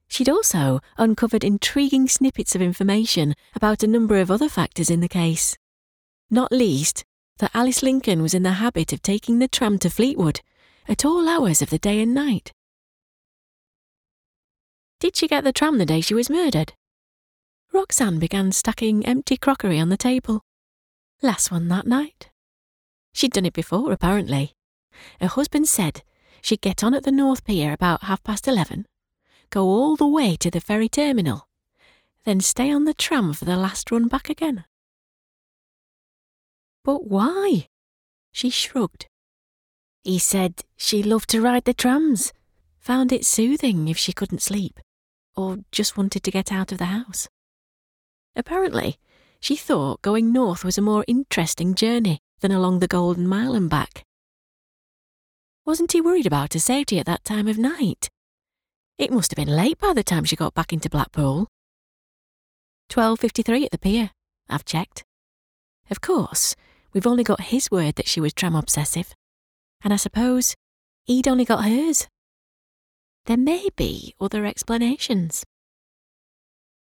She'd 0.07 0.29
also 0.29 0.81
uncovered 0.99 1.43
intriguing 1.43 2.09
snippets 2.09 2.55
of 2.55 2.61
information 2.61 3.35
about 3.55 3.83
a 3.83 3.87
number 3.87 4.21
of 4.21 4.31
other 4.31 4.51
factors 4.51 4.91
in 4.91 5.01
the 5.01 5.09
case. 5.09 5.57
Not 6.31 6.53
least, 6.53 7.07
that 7.39 7.53
Alice 7.55 7.83
Lincoln 7.83 8.21
was 8.21 8.35
in 8.35 8.43
the 8.43 8.61
habit 8.61 8.93
of 8.93 9.01
taking 9.01 9.39
the 9.39 9.49
tram 9.49 9.79
to 9.79 9.89
Fleetwood 9.89 10.43
at 10.87 11.07
all 11.07 11.27
hours 11.27 11.63
of 11.63 11.71
the 11.71 11.79
day 11.79 12.03
and 12.03 12.13
night. 12.13 12.53
Did 15.01 15.17
she 15.17 15.27
get 15.27 15.43
the 15.43 15.55
tram 15.55 15.79
the 15.79 15.87
day 15.87 16.03
she 16.03 16.13
was 16.13 16.29
murdered? 16.29 16.75
Roxanne 17.73 18.19
began 18.19 18.53
stacking 18.53 19.07
empty 19.07 19.39
crockery 19.39 19.79
on 19.81 19.89
the 19.89 19.97
table. 19.97 20.43
Last 21.23 21.51
one 21.51 21.69
that 21.69 21.87
night. 21.87 22.29
She'd 23.15 23.33
done 23.33 23.47
it 23.47 23.55
before, 23.55 23.91
apparently. 23.91 24.53
Her 25.21 25.27
husband 25.27 25.69
said 25.69 26.03
she'd 26.43 26.61
get 26.61 26.85
on 26.85 26.95
at 26.95 27.05
the 27.05 27.13
North 27.13 27.45
Pier 27.45 27.73
about 27.73 28.05
half 28.05 28.23
past 28.23 28.47
eleven, 28.49 28.87
go 29.51 29.65
all 29.65 29.97
the 29.97 30.07
way 30.07 30.37
to 30.37 30.51
the 30.51 30.61
ferry 30.61 30.89
terminal, 30.89 31.49
then 32.25 32.41
stay 32.41 32.71
on 32.71 32.85
the 32.85 32.95
tram 32.95 33.33
for 33.33 33.45
the 33.45 33.57
last 33.57 33.91
run 33.91 34.09
back 34.09 34.29
again. 34.29 34.65
But 36.85 37.07
why? 37.07 37.69
She 38.33 38.51
shrugged. 38.51 39.07
He 40.03 40.19
said 40.19 40.63
she 40.77 41.03
loved 41.03 41.31
to 41.31 41.41
ride 41.41 41.65
the 41.65 41.73
trams, 41.73 42.33
found 42.79 43.11
it 43.11 43.25
soothing 43.25 43.89
if 43.89 43.97
she 43.97 44.13
couldn't 44.13 44.43
sleep, 44.43 44.79
or 45.35 45.59
just 45.73 45.97
wanted 45.97 46.23
to 46.23 46.31
get 46.31 46.53
out 46.53 46.73
of 46.73 46.79
the 46.79 46.87
house. 46.87 47.29
Apparently, 48.37 48.99
she 49.41 49.57
thought 49.57 50.03
going 50.03 50.33
north 50.33 50.65
was 50.65 50.77
a 50.77 50.83
more 50.83 51.05
interesting 51.07 51.75
journey 51.75 52.19
than 52.41 52.53
along 52.53 52.81
the 52.81 52.89
Golden 52.89 53.27
Mile 53.27 53.55
and 53.55 53.71
back. 53.71 54.05
Wasn't 55.67 55.93
he 55.93 56.01
worried 56.01 56.27
about 56.27 56.53
her 56.53 56.59
safety 56.59 56.99
at 56.99 57.07
that 57.07 57.25
time 57.25 57.49
of 57.49 57.57
night? 57.57 58.11
It 58.99 59.11
must 59.11 59.31
have 59.31 59.45
been 59.45 59.57
late 59.57 59.79
by 59.79 59.95
the 59.95 60.05
time 60.05 60.25
she 60.25 60.37
got 60.37 60.53
back 60.53 60.73
into 60.73 60.91
Blackpool. 60.91 61.49
12.53 62.91 63.65
at 63.65 63.71
the 63.71 63.79
pier, 63.79 64.11
I've 64.49 64.67
checked. 64.67 65.05
Of 65.91 66.03
course, 66.03 66.55
we've 66.93 67.07
only 67.07 67.25
got 67.25 67.53
his 67.53 67.71
word 67.71 67.95
that 67.95 68.07
she 68.07 68.21
was 68.21 68.35
tram 68.35 68.55
obsessive. 68.55 69.15
And 69.83 69.93
I 69.93 69.97
suppose 69.97 70.55
he'd 71.05 71.27
only 71.27 71.47
got 71.47 71.65
hers. 71.65 72.09
There 73.25 73.39
may 73.39 73.69
be 73.75 74.15
other 74.21 74.45
explanations. 74.45 75.45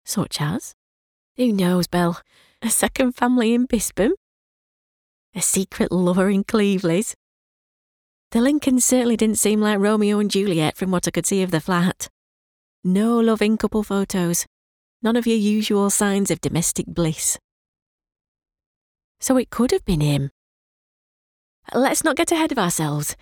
Such 0.05 0.41
as? 0.41 0.75
Who 1.37 1.53
knows, 1.53 1.89
Belle? 1.89 2.21
A 2.62 2.71
second 2.71 3.17
family 3.17 3.53
in 3.53 3.67
Bispham? 3.67 4.12
A 5.35 5.43
secret 5.43 5.91
lover 5.91 6.31
in 6.31 6.45
Cleveleys? 6.45 7.15
The 8.33 8.41
Lincolns 8.41 8.85
certainly 8.85 9.17
didn't 9.17 9.41
seem 9.41 9.61
like 9.61 9.81
Romeo 9.81 10.21
and 10.21 10.31
Juliet 10.31 10.77
from 10.77 10.93
what 10.93 11.09
I 11.09 11.11
could 11.11 11.27
see 11.27 11.43
of 11.43 11.51
the 11.51 11.61
flat. 11.61 12.09
No 12.85 13.19
loving 13.19 13.57
couple 13.57 13.83
photos. 13.83 14.47
None 15.03 15.17
of 15.17 15.27
your 15.27 15.37
usual 15.37 15.91
signs 15.91 16.31
of 16.31 16.41
domestic 16.41 16.87
bliss. 16.87 17.39
So 19.19 19.37
it 19.37 19.51
could 19.51 19.73
have 19.73 19.85
been 19.85 20.01
him. 20.01 20.31
Let's 21.75 22.05
not 22.05 22.17
get 22.17 22.31
ahead 22.31 22.53
of 22.53 22.59
ourselves. 22.59 23.17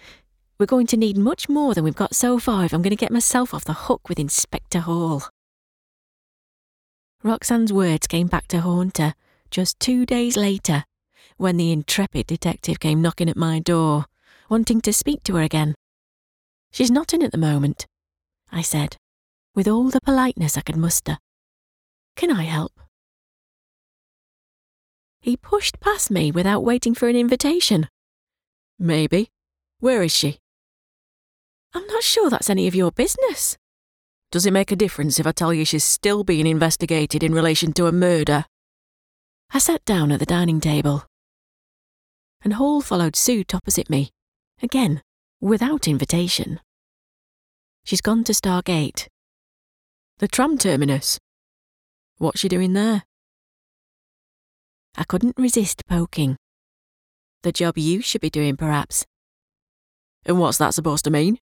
We're 0.59 0.67
going 0.67 0.87
to 0.88 0.97
need 0.99 1.17
much 1.17 1.49
more 1.49 1.73
than 1.73 1.85
we've 1.85 1.95
got 1.95 2.15
so 2.15 2.38
far 2.38 2.67
if 2.67 2.75
I'm 2.75 2.83
going 2.83 2.91
to 2.91 2.97
get 2.97 3.11
myself 3.11 3.55
off 3.55 3.65
the 3.65 3.73
hook 3.73 4.11
with 4.11 4.19
Inspector 4.19 4.79
Hall. 4.81 5.23
Roxanne's 7.23 7.73
words 7.73 8.07
came 8.07 8.27
back 8.27 8.47
to 8.49 8.61
haunt 8.61 8.99
her 8.99 9.15
just 9.50 9.81
two 9.81 10.05
days 10.05 10.37
later, 10.37 10.85
when 11.38 11.57
the 11.57 11.73
intrepid 11.73 12.27
detective 12.27 12.79
came 12.79 13.00
knocking 13.00 13.31
at 13.31 13.37
my 13.37 13.59
door, 13.59 14.05
wanting 14.49 14.81
to 14.83 14.93
speak 14.93 15.23
to 15.25 15.37
her 15.37 15.43
again. 15.43 15.75
She's 16.71 16.90
not 16.90 17.12
in 17.12 17.23
at 17.23 17.33
the 17.33 17.38
moment, 17.38 17.87
I 18.50 18.62
said, 18.62 18.97
with 19.55 19.69
all 19.69 19.88
the 19.88 20.00
politeness 20.00 20.57
I 20.57 20.62
could 20.62 20.76
muster. 20.76 21.19
Can 22.17 22.31
I 22.31 22.43
help? 22.43 22.73
He 25.21 25.37
pushed 25.37 25.81
past 25.81 26.11
me 26.11 26.31
without 26.31 26.64
waiting 26.64 26.95
for 26.95 27.09
an 27.09 27.17
invitation. 27.17 27.88
Maybe. 28.78 29.28
Where 29.81 30.02
is 30.02 30.12
she? 30.12 30.38
I'm 31.75 31.87
not 31.87 32.02
sure 32.02 32.31
that's 32.31 32.50
any 32.50 32.67
of 32.67 32.75
your 32.75 32.90
business. 32.90 33.57
Does 34.31 34.47
it 34.47 34.52
make 34.52 34.73
a 34.73 34.76
difference 34.76 35.19
if 35.19 35.26
I 35.26 35.33
tell 35.33 35.55
you 35.55 35.64
she's 35.64 35.85
still 35.85 36.25
being 36.25 36.47
investigated 36.47 37.23
in 37.23 37.33
relation 37.33 37.73
to 37.75 37.87
a 37.87 37.93
murder? 37.93 38.45
I 39.50 39.59
sat 39.59 39.85
down 39.85 40.12
at 40.12 40.21
the 40.21 40.26
dining 40.26 40.61
table. 40.61 41.05
And 42.43 42.55
Hall 42.55 42.81
followed 42.81 43.17
suit 43.17 43.55
opposite 43.55 43.88
me, 43.88 44.11
again, 44.62 45.03
without 45.41 45.88
invitation. 45.88 46.61
She's 47.85 48.00
gone 48.00 48.25
to 48.25 48.35
Starr 48.35 48.62
Gate. 48.62 49.09
The 50.19 50.29
tram 50.29 50.59
terminus. 50.59 51.19
What's 52.19 52.41
she 52.41 52.49
doing 52.49 52.73
there? 52.73 53.05
I 54.97 55.05
couldn't 55.05 55.38
resist 55.38 55.87
poking. 55.87 56.37
The 57.43 57.53
job 57.53 57.79
you 57.79 58.03
should 58.03 58.21
be 58.21 58.31
doing, 58.31 58.57
perhaps. 58.57 59.07
And 60.27 60.41
what's 60.41 60.59
that 60.59 60.75
supposed 60.75 61.05
to 61.05 61.11
mean? 61.11 61.38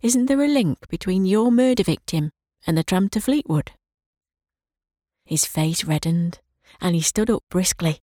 Isn't 0.00 0.26
there 0.26 0.40
a 0.40 0.48
link 0.48 0.88
between 0.88 1.26
your 1.26 1.50
murder 1.50 1.82
victim 1.82 2.30
and 2.66 2.78
the 2.78 2.84
tram 2.84 3.08
to 3.10 3.20
Fleetwood? 3.20 3.72
His 5.24 5.44
face 5.44 5.84
reddened, 5.84 6.38
and 6.80 6.94
he 6.94 7.02
stood 7.02 7.28
up 7.28 7.42
briskly. 7.50 8.00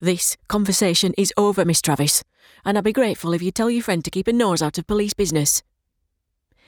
This 0.00 0.36
conversation 0.46 1.12
is 1.18 1.32
over, 1.36 1.64
Miss 1.64 1.82
Travis, 1.82 2.22
and 2.64 2.78
I'd 2.78 2.84
be 2.84 2.92
grateful 2.92 3.32
if 3.32 3.42
you'd 3.42 3.56
tell 3.56 3.68
your 3.68 3.82
friend 3.82 4.04
to 4.04 4.10
keep 4.12 4.26
her 4.26 4.32
nose 4.32 4.62
out 4.62 4.78
of 4.78 4.86
police 4.86 5.12
business. 5.12 5.60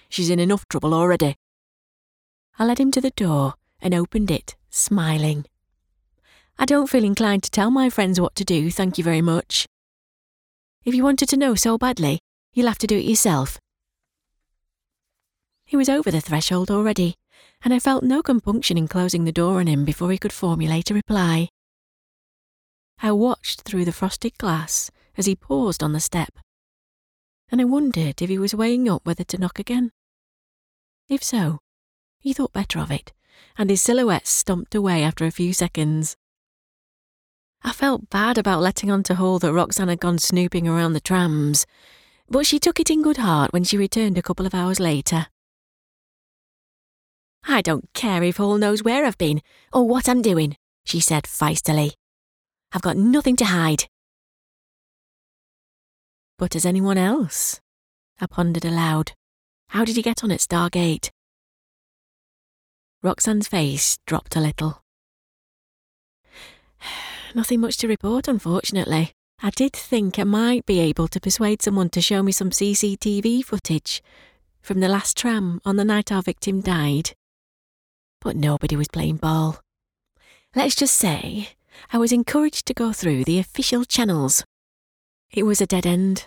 She's 0.08 0.30
in 0.30 0.40
enough 0.40 0.66
trouble 0.68 0.92
already. 0.92 1.36
I 2.58 2.64
led 2.64 2.80
him 2.80 2.90
to 2.90 3.00
the 3.00 3.12
door 3.12 3.54
and 3.80 3.94
opened 3.94 4.32
it, 4.32 4.56
smiling. 4.68 5.44
I 6.58 6.64
don't 6.64 6.90
feel 6.90 7.04
inclined 7.04 7.44
to 7.44 7.50
tell 7.52 7.70
my 7.70 7.88
friends 7.88 8.20
what 8.20 8.34
to 8.34 8.44
do, 8.44 8.68
thank 8.68 8.98
you 8.98 9.04
very 9.04 9.22
much. 9.22 9.68
If 10.84 10.92
you 10.92 11.04
wanted 11.04 11.28
to 11.28 11.36
know 11.36 11.54
so 11.54 11.78
badly, 11.78 12.18
you'll 12.52 12.66
have 12.66 12.78
to 12.78 12.88
do 12.88 12.98
it 12.98 13.04
yourself. 13.04 13.60
He 15.64 15.76
was 15.76 15.88
over 15.88 16.10
the 16.10 16.20
threshold 16.20 16.68
already, 16.68 17.14
and 17.62 17.72
I 17.72 17.78
felt 17.78 18.02
no 18.02 18.22
compunction 18.24 18.76
in 18.76 18.88
closing 18.88 19.24
the 19.24 19.30
door 19.30 19.60
on 19.60 19.68
him 19.68 19.84
before 19.84 20.10
he 20.10 20.18
could 20.18 20.32
formulate 20.32 20.90
a 20.90 20.94
reply. 20.94 21.48
I 23.02 23.12
watched 23.12 23.62
through 23.62 23.86
the 23.86 23.92
frosted 23.92 24.36
glass 24.36 24.90
as 25.16 25.24
he 25.24 25.34
paused 25.34 25.82
on 25.82 25.92
the 25.92 26.00
step, 26.00 26.38
and 27.50 27.58
I 27.58 27.64
wondered 27.64 28.20
if 28.20 28.28
he 28.28 28.38
was 28.38 28.54
weighing 28.54 28.90
up 28.90 29.06
whether 29.06 29.24
to 29.24 29.38
knock 29.38 29.58
again. 29.58 29.92
If 31.08 31.24
so, 31.24 31.60
he 32.18 32.34
thought 32.34 32.52
better 32.52 32.78
of 32.78 32.90
it, 32.90 33.12
and 33.56 33.70
his 33.70 33.80
silhouette 33.80 34.26
stomped 34.26 34.74
away 34.74 35.02
after 35.02 35.24
a 35.24 35.30
few 35.30 35.54
seconds. 35.54 36.16
I 37.62 37.72
felt 37.72 38.10
bad 38.10 38.36
about 38.36 38.60
letting 38.60 38.90
on 38.90 39.02
to 39.04 39.14
Hall 39.14 39.38
that 39.38 39.52
Roxanne 39.52 39.88
had 39.88 40.00
gone 40.00 40.18
snooping 40.18 40.68
around 40.68 40.92
the 40.92 41.00
trams, 41.00 41.66
but 42.28 42.46
she 42.46 42.58
took 42.58 42.80
it 42.80 42.90
in 42.90 43.02
good 43.02 43.16
heart 43.16 43.52
when 43.52 43.64
she 43.64 43.78
returned 43.78 44.18
a 44.18 44.22
couple 44.22 44.46
of 44.46 44.54
hours 44.54 44.78
later. 44.78 45.26
I 47.44 47.62
don't 47.62 47.90
care 47.94 48.22
if 48.22 48.36
Hall 48.36 48.58
knows 48.58 48.82
where 48.82 49.06
I've 49.06 49.18
been 49.18 49.40
or 49.72 49.88
what 49.88 50.06
I'm 50.06 50.20
doing, 50.20 50.56
she 50.84 51.00
said 51.00 51.24
feistily. 51.24 51.94
I've 52.72 52.82
got 52.82 52.96
nothing 52.96 53.36
to 53.36 53.44
hide. 53.44 53.84
But 56.38 56.54
has 56.54 56.64
anyone 56.64 56.98
else? 56.98 57.60
I 58.20 58.26
pondered 58.26 58.64
aloud. 58.64 59.12
How 59.68 59.84
did 59.84 59.96
he 59.96 60.02
get 60.02 60.24
on 60.24 60.30
at 60.30 60.40
Starr 60.40 60.70
Gate? 60.70 61.10
Roxanne's 63.02 63.48
face 63.48 63.98
dropped 64.06 64.36
a 64.36 64.40
little. 64.40 64.82
Nothing 67.34 67.60
much 67.60 67.76
to 67.78 67.88
report, 67.88 68.28
unfortunately. 68.28 69.12
I 69.42 69.50
did 69.50 69.72
think 69.72 70.18
I 70.18 70.24
might 70.24 70.66
be 70.66 70.80
able 70.80 71.08
to 71.08 71.20
persuade 71.20 71.62
someone 71.62 71.88
to 71.90 72.00
show 72.00 72.22
me 72.22 72.32
some 72.32 72.50
CCTV 72.50 73.44
footage 73.44 74.02
from 74.60 74.80
the 74.80 74.88
last 74.88 75.16
tram 75.16 75.60
on 75.64 75.76
the 75.76 75.84
night 75.84 76.12
our 76.12 76.22
victim 76.22 76.60
died 76.60 77.12
but 78.20 78.36
nobody 78.36 78.76
was 78.76 78.88
playing 78.88 79.16
ball. 79.16 79.60
Let's 80.54 80.74
just 80.74 80.94
say 80.94 81.50
I 81.92 81.98
was 81.98 82.12
encouraged 82.12 82.66
to 82.66 82.74
go 82.74 82.92
through 82.92 83.24
the 83.24 83.38
official 83.38 83.84
channels. 83.84 84.44
It 85.30 85.44
was 85.44 85.60
a 85.60 85.66
dead 85.66 85.86
end. 85.86 86.26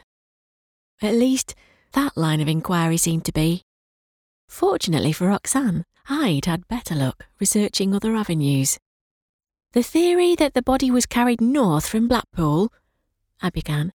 At 1.02 1.16
least, 1.16 1.56
that 1.94 2.18
line 2.18 2.42
of 2.42 2.48
inquiry 2.48 2.98
seemed 2.98 3.26
to 3.26 3.34
be. 3.34 3.64
Fortunately 4.48 5.12
for 5.12 5.28
Roxanne, 5.28 5.84
I'd 6.10 6.46
had 6.46 6.68
better 6.68 6.96
luck 6.96 7.26
researching 7.40 7.94
other 7.94 8.16
avenues. 8.16 8.78
The 9.74 9.84
theory 9.84 10.36
that 10.36 10.54
the 10.54 10.62
body 10.62 10.92
was 10.92 11.06
carried 11.06 11.42
north 11.42 11.88
from 11.88 12.08
Blackpool, 12.08 12.72
I 13.42 13.50
began. 13.50 13.92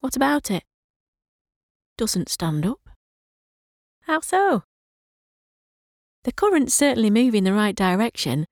What 0.00 0.16
about 0.16 0.50
it? 0.50 0.62
Doesn't 1.96 2.28
stand 2.28 2.66
up. 2.66 2.90
How 4.02 4.20
so? 4.20 4.64
The 6.24 6.32
current's 6.32 6.74
certainly 6.74 7.10
moving 7.10 7.38
in 7.38 7.44
the 7.44 7.52
right 7.52 7.74
direction, 7.74 8.46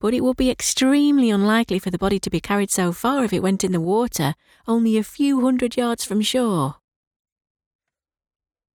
but 0.00 0.14
it 0.14 0.22
would 0.22 0.36
be 0.36 0.50
extremely 0.50 1.30
unlikely 1.30 1.78
for 1.78 1.90
the 1.90 1.98
body 1.98 2.18
to 2.20 2.30
be 2.30 2.40
carried 2.40 2.70
so 2.70 2.92
far 2.92 3.24
if 3.24 3.32
it 3.32 3.42
went 3.42 3.64
in 3.64 3.72
the 3.72 3.80
water 3.80 4.34
only 4.66 4.96
a 4.96 5.02
few 5.02 5.42
hundred 5.42 5.76
yards 5.76 6.04
from 6.04 6.20
shore. 6.20 6.76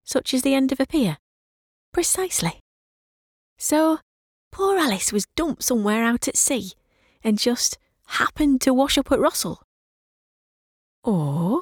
Such 0.03 0.33
is 0.33 0.41
the 0.41 0.55
end 0.55 0.71
of 0.71 0.79
a 0.79 0.85
pier. 0.85 1.17
Precisely. 1.93 2.59
So, 3.57 3.99
poor 4.51 4.77
Alice 4.77 5.13
was 5.13 5.27
dumped 5.35 5.63
somewhere 5.63 6.03
out 6.03 6.27
at 6.27 6.37
sea 6.37 6.71
and 7.23 7.37
just 7.37 7.77
happened 8.07 8.61
to 8.61 8.73
wash 8.73 8.97
up 8.97 9.11
at 9.11 9.19
Rossall. 9.19 9.57
Or, 11.03 11.61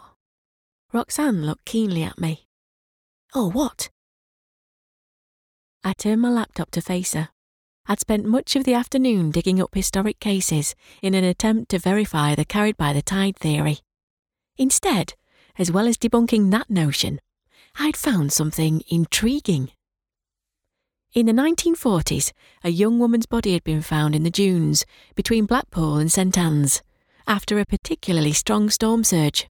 Roxanne 0.93 1.45
looked 1.45 1.65
keenly 1.65 2.03
at 2.03 2.19
me. 2.19 2.47
Or 3.35 3.51
what? 3.51 3.89
I 5.83 5.93
turned 5.93 6.21
my 6.21 6.29
laptop 6.29 6.71
to 6.71 6.81
face 6.81 7.13
her. 7.13 7.29
I'd 7.91 8.00
spent 8.00 8.24
much 8.24 8.55
of 8.55 8.65
the 8.65 8.75
afternoon 8.75 9.31
digging 9.31 9.60
up 9.60 9.74
historic 9.74 10.19
cases 10.19 10.75
in 11.01 11.15
an 11.15 11.24
attempt 11.24 11.72
to 11.72 11.79
verify 11.79 12.36
the 12.36 12.46
carried 12.46 12.77
by 12.77 12.93
the 12.93 13.01
tide 13.01 13.36
theory. 13.36 13.79
Instead, 14.60 15.15
as 15.58 15.72
well 15.72 15.88
as 15.88 15.98
debunking 15.98 16.51
that 16.51 16.69
notion, 16.69 17.19
I'd 17.79 17.98
found 17.98 18.31
something 18.31 18.84
intriguing. 18.89 19.72
In 21.13 21.25
the 21.25 21.31
1940s, 21.31 22.31
a 22.63 22.69
young 22.69 23.00
woman's 23.00 23.25
body 23.25 23.53
had 23.53 23.63
been 23.63 23.81
found 23.81 24.13
in 24.13 24.22
the 24.22 24.29
dunes 24.29 24.86
between 25.15 25.48
Blackpool 25.48 25.96
and 25.96 26.12
St 26.12 26.38
Anne's 26.38 26.84
after 27.25 27.58
a 27.58 27.65
particularly 27.65 28.34
strong 28.34 28.69
storm 28.69 29.03
surge. 29.03 29.48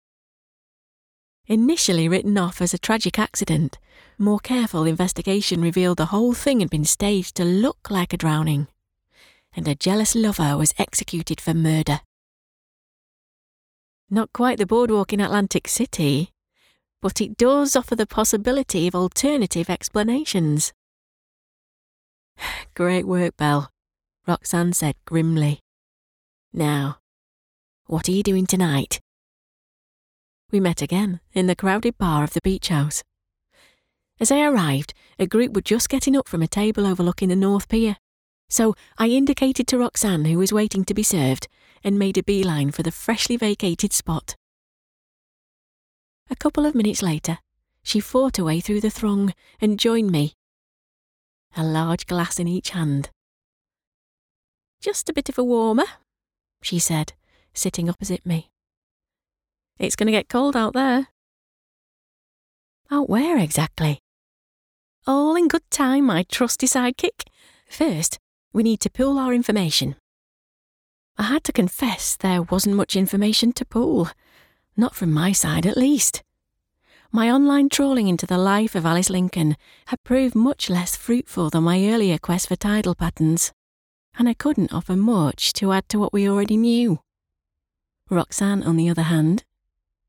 Initially 1.49 2.07
written 2.07 2.37
off 2.37 2.61
as 2.61 2.75
a 2.75 2.77
tragic 2.77 3.17
accident, 3.17 3.79
more 4.19 4.37
careful 4.37 4.83
investigation 4.83 5.61
revealed 5.61 5.97
the 5.97 6.13
whole 6.13 6.35
thing 6.35 6.59
had 6.59 6.69
been 6.69 6.85
staged 6.85 7.33
to 7.35 7.43
look 7.43 7.89
like 7.89 8.13
a 8.13 8.17
drowning, 8.17 8.67
and 9.55 9.67
a 9.67 9.73
jealous 9.73 10.13
lover 10.13 10.55
was 10.55 10.75
executed 10.77 11.41
for 11.41 11.55
murder. 11.55 12.01
Not 14.11 14.31
quite 14.31 14.59
the 14.59 14.67
boardwalk 14.67 15.11
in 15.11 15.19
Atlantic 15.19 15.67
City, 15.67 16.29
but 17.01 17.19
it 17.19 17.35
does 17.35 17.75
offer 17.75 17.95
the 17.95 18.05
possibility 18.05 18.85
of 18.87 18.93
alternative 18.93 19.71
explanations. 19.71 20.71
Great 22.75 23.07
work, 23.07 23.35
Belle, 23.37 23.71
Roxanne 24.27 24.73
said 24.73 24.93
grimly. 25.05 25.61
Now, 26.53 26.99
what 27.87 28.07
are 28.07 28.11
you 28.11 28.21
doing 28.21 28.45
tonight? 28.45 28.99
We 30.51 30.59
met 30.59 30.81
again 30.81 31.19
in 31.33 31.47
the 31.47 31.55
crowded 31.55 31.97
bar 31.97 32.23
of 32.23 32.33
the 32.33 32.41
beach 32.41 32.69
house. 32.69 33.03
As 34.19 34.31
I 34.31 34.41
arrived, 34.41 34.93
a 35.17 35.27
group 35.27 35.53
were 35.53 35.61
just 35.61 35.89
getting 35.89 36.15
up 36.15 36.27
from 36.27 36.41
a 36.41 36.47
table 36.47 36.87
overlooking 36.87 37.29
the 37.29 37.35
North 37.35 37.69
Pier. 37.69 37.97
So 38.49 38.75
I 38.97 39.09
indicated 39.09 39.67
to 39.67 39.77
Roxanne, 39.77 40.25
who 40.25 40.39
was 40.39 40.51
waiting 40.51 40.83
to 40.85 40.93
be 40.93 41.03
served, 41.03 41.47
and 41.83 41.99
made 41.99 42.17
a 42.17 42.23
beeline 42.23 42.71
for 42.71 42.83
the 42.83 42.91
freshly 42.91 43.37
vacated 43.37 43.93
spot. 43.93 44.35
A 46.29 46.35
couple 46.35 46.65
of 46.65 46.75
minutes 46.75 47.01
later, 47.01 47.37
she 47.83 47.99
fought 47.99 48.37
her 48.37 48.43
way 48.43 48.59
through 48.59 48.81
the 48.81 48.89
throng 48.89 49.33
and 49.61 49.79
joined 49.79 50.11
me 50.11 50.33
a 51.55 51.63
large 51.63 52.05
glass 52.05 52.39
in 52.39 52.47
each 52.47 52.71
hand. 52.71 53.09
Just 54.81 55.09
a 55.09 55.13
bit 55.13 55.29
of 55.29 55.37
a 55.37 55.43
warmer, 55.43 55.85
she 56.61 56.79
said, 56.79 57.13
sitting 57.53 57.89
opposite 57.89 58.25
me. 58.25 58.49
It's 59.79 59.95
going 59.95 60.07
to 60.07 60.12
get 60.12 60.29
cold 60.29 60.55
out 60.55 60.74
there. 60.74 61.07
Out 62.91 63.09
where 63.09 63.38
exactly? 63.38 64.00
All 65.07 65.36
in 65.36 65.48
good 65.48 65.69
time, 65.71 66.05
my 66.05 66.24
trusty 66.24 66.67
sidekick. 66.67 67.24
First, 67.69 68.19
we 68.53 68.62
need 68.62 68.81
to 68.81 68.89
pool 68.89 69.17
our 69.17 69.33
information. 69.33 69.95
I 71.17 71.24
had 71.24 71.43
to 71.45 71.53
confess 71.53 72.15
there 72.15 72.41
wasn't 72.41 72.75
much 72.75 72.95
information 72.95 73.53
to 73.53 73.65
pool. 73.65 74.09
Not 74.75 74.95
from 74.95 75.12
my 75.12 75.31
side, 75.31 75.65
at 75.65 75.77
least 75.77 76.24
my 77.12 77.31
online 77.31 77.69
trawling 77.69 78.07
into 78.07 78.27
the 78.27 78.38
life 78.38 78.75
of 78.75 78.86
Alice 78.86 79.09
Lincoln 79.09 79.57
had 79.88 80.03
proved 80.03 80.36
much 80.36 80.69
less 80.69 80.95
fruitful 80.95 81.50
than 81.50 81.63
my 81.63 81.88
earlier 81.88 82.19
quest 82.19 82.48
for 82.48 82.55
tidal 82.55 82.93
patterns, 82.93 83.51
and 84.19 84.29
I 84.29 84.36
couldn't 84.36 84.71
offer 84.71 84.95
much 84.95 85.51
to 85.53 85.71
add 85.71 85.89
to 85.89 85.98
what 85.98 86.13
we 86.13 86.29
already 86.29 86.55
knew. 86.55 87.00
Roxanne, 88.12 88.62
on 88.62 88.77
the 88.77 88.89
other 88.89 89.03
hand, 89.03 89.43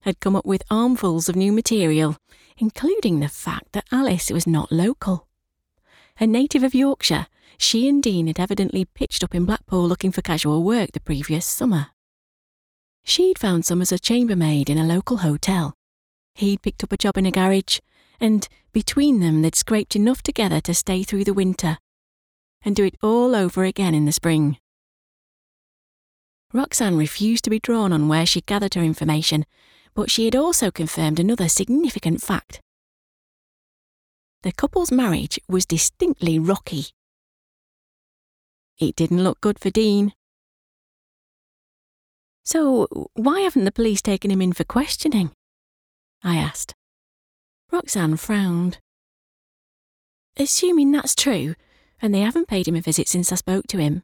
had 0.02 0.20
come 0.20 0.36
up 0.36 0.46
with 0.46 0.62
armfuls 0.70 1.28
of 1.28 1.36
new 1.36 1.52
material, 1.52 2.16
including 2.58 3.20
the 3.20 3.28
fact 3.28 3.72
that 3.72 3.86
Alice 3.92 4.30
was 4.30 4.46
not 4.46 4.72
local. 4.72 5.26
A 6.18 6.26
native 6.26 6.62
of 6.62 6.74
Yorkshire, 6.74 7.26
she 7.58 7.88
and 7.88 8.02
Dean 8.02 8.26
had 8.26 8.40
evidently 8.40 8.84
pitched 8.84 9.24
up 9.24 9.34
in 9.34 9.44
Blackpool 9.44 9.86
looking 9.86 10.12
for 10.12 10.22
casual 10.22 10.62
work 10.62 10.92
the 10.92 11.00
previous 11.00 11.46
summer. 11.46 11.88
She'd 13.04 13.38
found 13.38 13.64
some 13.64 13.82
as 13.82 13.92
a 13.92 13.98
chambermaid 13.98 14.68
in 14.70 14.78
a 14.78 14.84
local 14.84 15.18
hotel 15.18 15.76
He'd 16.34 16.62
picked 16.62 16.82
up 16.82 16.92
a 16.92 16.96
job 16.96 17.18
in 17.18 17.26
a 17.26 17.30
garage, 17.30 17.80
and 18.18 18.48
between 18.72 19.20
them 19.20 19.42
they'd 19.42 19.54
scraped 19.54 19.96
enough 19.96 20.22
together 20.22 20.60
to 20.62 20.74
stay 20.74 21.02
through 21.02 21.24
the 21.24 21.34
winter 21.34 21.78
and 22.62 22.76
do 22.76 22.84
it 22.84 22.96
all 23.02 23.34
over 23.34 23.64
again 23.64 23.94
in 23.94 24.04
the 24.04 24.12
spring. 24.12 24.58
Roxanne 26.52 26.96
refused 26.96 27.44
to 27.44 27.50
be 27.50 27.60
drawn 27.60 27.92
on 27.92 28.08
where 28.08 28.26
she'd 28.26 28.46
gathered 28.46 28.74
her 28.74 28.82
information, 28.82 29.46
but 29.94 30.10
she 30.10 30.24
had 30.24 30.36
also 30.36 30.70
confirmed 30.70 31.18
another 31.18 31.48
significant 31.48 32.22
fact. 32.22 32.60
The 34.42 34.52
couple's 34.52 34.90
marriage 34.90 35.38
was 35.48 35.66
distinctly 35.66 36.38
rocky. 36.38 36.86
It 38.78 38.96
didn't 38.96 39.22
look 39.22 39.40
good 39.40 39.58
for 39.58 39.70
Dean. 39.70 40.14
So, 42.44 42.88
why 43.14 43.40
haven't 43.40 43.64
the 43.64 43.72
police 43.72 44.00
taken 44.00 44.30
him 44.30 44.40
in 44.40 44.54
for 44.54 44.64
questioning? 44.64 45.30
I 46.24 46.36
asked. 46.36 46.74
Roxanne 47.70 48.16
frowned. 48.16 48.78
Assuming 50.36 50.90
that's 50.90 51.14
true, 51.14 51.54
and 52.00 52.14
they 52.14 52.20
haven't 52.20 52.48
paid 52.48 52.66
him 52.66 52.76
a 52.76 52.80
visit 52.80 53.08
since 53.08 53.30
I 53.30 53.36
spoke 53.36 53.66
to 53.68 53.78
him, 53.78 54.02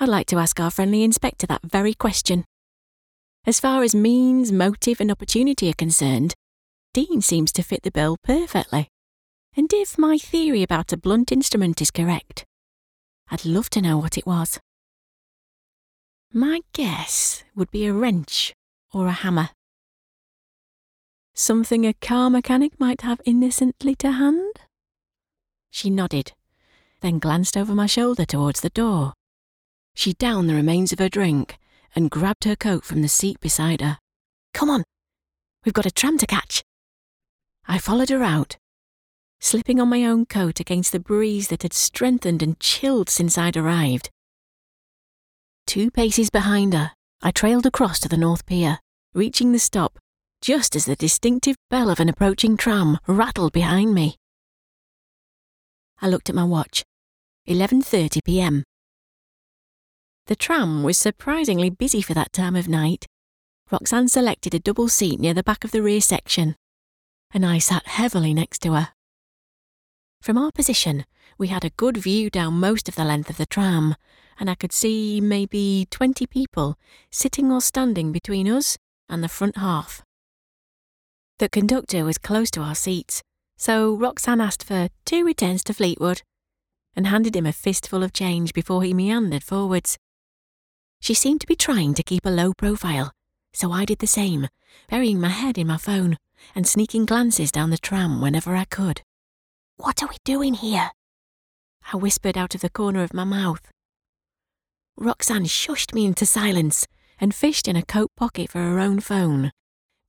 I'd 0.00 0.08
like 0.08 0.26
to 0.28 0.38
ask 0.38 0.58
our 0.58 0.70
friendly 0.70 1.04
inspector 1.04 1.46
that 1.46 1.62
very 1.62 1.94
question. 1.94 2.44
As 3.44 3.58
far 3.58 3.82
as 3.82 3.92
means, 3.92 4.52
motive, 4.52 5.00
and 5.00 5.10
opportunity 5.10 5.68
are 5.68 5.74
concerned, 5.74 6.34
Dean 6.94 7.20
seems 7.20 7.50
to 7.52 7.62
fit 7.62 7.82
the 7.82 7.90
bill 7.90 8.16
perfectly. 8.22 8.88
And 9.56 9.72
if 9.72 9.98
my 9.98 10.16
theory 10.16 10.62
about 10.62 10.92
a 10.92 10.96
blunt 10.96 11.32
instrument 11.32 11.82
is 11.82 11.90
correct, 11.90 12.44
I'd 13.30 13.44
love 13.44 13.68
to 13.70 13.82
know 13.82 13.98
what 13.98 14.16
it 14.16 14.26
was. 14.26 14.60
My 16.32 16.60
guess 16.72 17.42
would 17.56 17.70
be 17.72 17.86
a 17.86 17.92
wrench 17.92 18.54
or 18.94 19.08
a 19.08 19.12
hammer. 19.12 19.50
Something 21.34 21.84
a 21.84 21.94
car 21.94 22.30
mechanic 22.30 22.78
might 22.78 23.00
have 23.00 23.20
innocently 23.24 23.96
to 23.96 24.12
hand? 24.12 24.54
She 25.70 25.90
nodded, 25.90 26.32
then 27.00 27.18
glanced 27.18 27.56
over 27.56 27.74
my 27.74 27.86
shoulder 27.86 28.24
towards 28.24 28.60
the 28.60 28.70
door. 28.70 29.14
She 29.94 30.12
downed 30.12 30.48
the 30.48 30.54
remains 30.54 30.92
of 30.92 31.00
her 31.00 31.08
drink 31.08 31.58
and 31.94 32.10
grabbed 32.10 32.44
her 32.44 32.56
coat 32.56 32.84
from 32.84 33.02
the 33.02 33.08
seat 33.08 33.40
beside 33.40 33.80
her. 33.80 33.98
Come 34.54 34.70
on, 34.70 34.84
we've 35.64 35.74
got 35.74 35.86
a 35.86 35.90
tram 35.90 36.18
to 36.18 36.26
catch. 36.26 36.62
I 37.66 37.78
followed 37.78 38.10
her 38.10 38.22
out, 38.22 38.56
slipping 39.40 39.80
on 39.80 39.88
my 39.88 40.04
own 40.04 40.26
coat 40.26 40.60
against 40.60 40.92
the 40.92 41.00
breeze 41.00 41.48
that 41.48 41.62
had 41.62 41.72
strengthened 41.72 42.42
and 42.42 42.58
chilled 42.60 43.08
since 43.08 43.38
I'd 43.38 43.56
arrived. 43.56 44.10
Two 45.66 45.90
paces 45.90 46.30
behind 46.30 46.74
her, 46.74 46.92
I 47.22 47.30
trailed 47.30 47.66
across 47.66 48.00
to 48.00 48.08
the 48.08 48.16
North 48.16 48.46
Pier, 48.46 48.78
reaching 49.14 49.52
the 49.52 49.58
stop 49.58 49.98
just 50.42 50.74
as 50.74 50.86
the 50.86 50.96
distinctive 50.96 51.54
bell 51.70 51.88
of 51.88 52.00
an 52.00 52.08
approaching 52.08 52.56
tram 52.56 52.98
rattled 53.06 53.52
behind 53.52 53.94
me. 53.94 54.16
I 56.00 56.08
looked 56.08 56.28
at 56.28 56.34
my 56.34 56.42
watch. 56.42 56.82
11:30 57.48 58.24
p.m. 58.24 58.64
The 60.32 60.36
tram 60.36 60.82
was 60.82 60.96
surprisingly 60.96 61.68
busy 61.68 62.00
for 62.00 62.14
that 62.14 62.32
time 62.32 62.56
of 62.56 62.66
night. 62.66 63.06
Roxanne 63.70 64.08
selected 64.08 64.54
a 64.54 64.58
double 64.58 64.88
seat 64.88 65.20
near 65.20 65.34
the 65.34 65.42
back 65.42 65.62
of 65.62 65.72
the 65.72 65.82
rear 65.82 66.00
section, 66.00 66.56
and 67.34 67.44
I 67.44 67.58
sat 67.58 67.86
heavily 67.86 68.32
next 68.32 68.60
to 68.60 68.72
her. 68.72 68.88
From 70.22 70.38
our 70.38 70.50
position, 70.50 71.04
we 71.36 71.48
had 71.48 71.66
a 71.66 71.76
good 71.76 71.98
view 71.98 72.30
down 72.30 72.54
most 72.54 72.88
of 72.88 72.94
the 72.94 73.04
length 73.04 73.28
of 73.28 73.36
the 73.36 73.44
tram, 73.44 73.94
and 74.40 74.48
I 74.48 74.54
could 74.54 74.72
see 74.72 75.20
maybe 75.20 75.86
20 75.90 76.26
people 76.28 76.78
sitting 77.10 77.52
or 77.52 77.60
standing 77.60 78.10
between 78.10 78.50
us 78.50 78.78
and 79.10 79.22
the 79.22 79.28
front 79.28 79.58
half. 79.58 80.02
The 81.40 81.50
conductor 81.50 82.06
was 82.06 82.16
close 82.16 82.50
to 82.52 82.62
our 82.62 82.74
seats, 82.74 83.20
so 83.58 83.94
Roxanne 83.94 84.40
asked 84.40 84.64
for 84.64 84.88
two 85.04 85.26
returns 85.26 85.62
to 85.64 85.74
Fleetwood 85.74 86.22
and 86.96 87.08
handed 87.08 87.36
him 87.36 87.44
a 87.44 87.52
fistful 87.52 88.02
of 88.02 88.14
change 88.14 88.54
before 88.54 88.82
he 88.82 88.94
meandered 88.94 89.42
forwards. 89.42 89.98
She 91.02 91.12
seemed 91.12 91.42
to 91.42 91.46
be 91.46 91.54
trying 91.54 91.92
to 91.92 92.02
keep 92.02 92.24
a 92.24 92.30
low 92.30 92.54
profile, 92.54 93.12
so 93.52 93.70
I 93.70 93.84
did 93.84 93.98
the 93.98 94.06
same, 94.06 94.48
burying 94.88 95.20
my 95.20 95.28
head 95.28 95.58
in 95.58 95.66
my 95.66 95.76
phone 95.76 96.16
and 96.54 96.66
sneaking 96.66 97.04
glances 97.04 97.52
down 97.52 97.68
the 97.68 97.76
tram 97.76 98.22
whenever 98.22 98.56
I 98.56 98.64
could. 98.64 99.02
What 99.76 100.02
are 100.02 100.08
we 100.08 100.16
doing 100.24 100.54
here? 100.54 100.92
I 101.92 101.98
whispered 101.98 102.38
out 102.38 102.54
of 102.54 102.62
the 102.62 102.70
corner 102.70 103.02
of 103.02 103.12
my 103.12 103.24
mouth. 103.24 103.70
Roxanne 104.96 105.44
shushed 105.44 105.92
me 105.92 106.06
into 106.06 106.24
silence 106.24 106.86
and 107.20 107.34
fished 107.34 107.68
in 107.68 107.76
a 107.76 107.84
coat 107.84 108.10
pocket 108.16 108.48
for 108.48 108.60
her 108.60 108.78
own 108.78 109.00
phone 109.00 109.52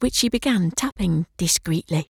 which 0.03 0.15
she 0.15 0.27
began 0.27 0.69
tapping 0.69 1.25
discreetly. 1.37 2.09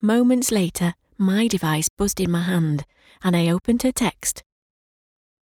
Moments 0.00 0.52
later, 0.52 0.94
my 1.18 1.48
device 1.48 1.88
buzzed 1.88 2.20
in 2.20 2.30
my 2.30 2.42
hand, 2.42 2.84
and 3.20 3.34
I 3.34 3.48
opened 3.48 3.82
her 3.82 3.90
text. 3.90 4.44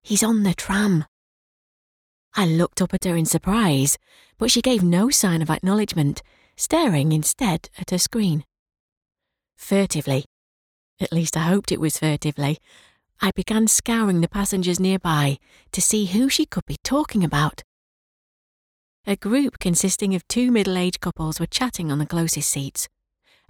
He's 0.05 0.23
on 0.23 0.45
the 0.45 0.55
tram. 0.55 1.07
I 2.35 2.47
looked 2.47 2.81
up 2.81 2.95
at 2.95 3.05
her 3.05 3.17
in 3.17 3.27
surprise, 3.27 3.99
but 4.39 4.51
she 4.51 4.63
gave 4.63 4.83
no 4.83 5.11
sign 5.11 5.43
of 5.43 5.51
acknowledgement, 5.51 6.23
staring 6.57 7.13
instead 7.13 7.69
at 7.79 7.91
her 7.91 7.99
screen. 7.99 8.45
Furtively, 9.57 10.25
at 11.01 11.13
least 11.13 11.37
I 11.37 11.41
hoped 11.41 11.73
it 11.73 11.81
was 11.81 11.99
furtively, 11.99 12.59
I 13.21 13.33
began 13.33 13.69
scouring 13.69 14.21
the 14.21 14.29
passengers 14.29 14.81
nearby 14.81 15.39
to 15.73 15.83
see 15.83 16.07
who 16.07 16.29
she 16.29 16.47
could 16.47 16.65
be 16.67 16.77
talking 16.83 17.23
about. 17.23 17.63
A 19.07 19.17
group 19.17 19.59
consisting 19.59 20.15
of 20.15 20.27
two 20.29 20.51
middle 20.51 20.79
aged 20.79 21.01
couples 21.01 21.41
were 21.41 21.47
chatting 21.47 21.91
on 21.91 21.99
the 21.99 22.07
closest 22.07 22.49
seats, 22.49 22.89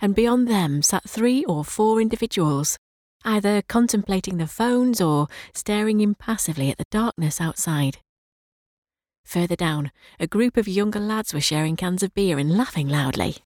and 0.00 0.14
beyond 0.14 0.48
them 0.48 0.82
sat 0.82 1.08
three 1.08 1.44
or 1.44 1.64
four 1.64 2.00
individuals, 2.00 2.78
either 3.24 3.62
contemplating 3.62 4.38
the 4.38 4.46
phones 4.46 5.00
or 5.00 5.28
staring 5.54 6.00
impassively 6.00 6.70
at 6.70 6.78
the 6.78 6.84
darkness 6.90 7.40
outside. 7.40 7.98
Further 9.30 9.54
down, 9.54 9.92
a 10.18 10.26
group 10.26 10.56
of 10.56 10.66
younger 10.66 10.98
lads 10.98 11.32
were 11.32 11.40
sharing 11.40 11.76
cans 11.76 12.02
of 12.02 12.12
beer 12.14 12.36
and 12.36 12.56
laughing 12.56 12.88
loudly. 12.88 13.36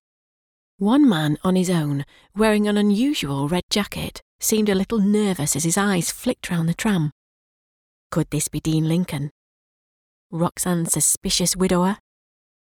One 0.79 1.07
man 1.07 1.37
on 1.45 1.57
his 1.57 1.69
own, 1.69 2.07
wearing 2.35 2.67
an 2.67 2.79
unusual 2.79 3.49
red 3.49 3.65
jacket, 3.69 4.23
seemed 4.41 4.71
a 4.71 4.75
little 4.75 4.99
nervous 4.99 5.55
as 5.55 5.65
his 5.65 5.77
eyes 5.77 6.11
flicked 6.11 6.49
round 6.49 6.71
the 6.71 6.75
tram. 6.75 7.11
Could 8.11 8.31
this 8.31 8.49
be 8.49 8.61
Dean 8.61 8.89
Lincoln? 8.89 9.29
Roxanne's 10.31 10.95
suspicious 10.95 11.55
widower? 11.55 11.99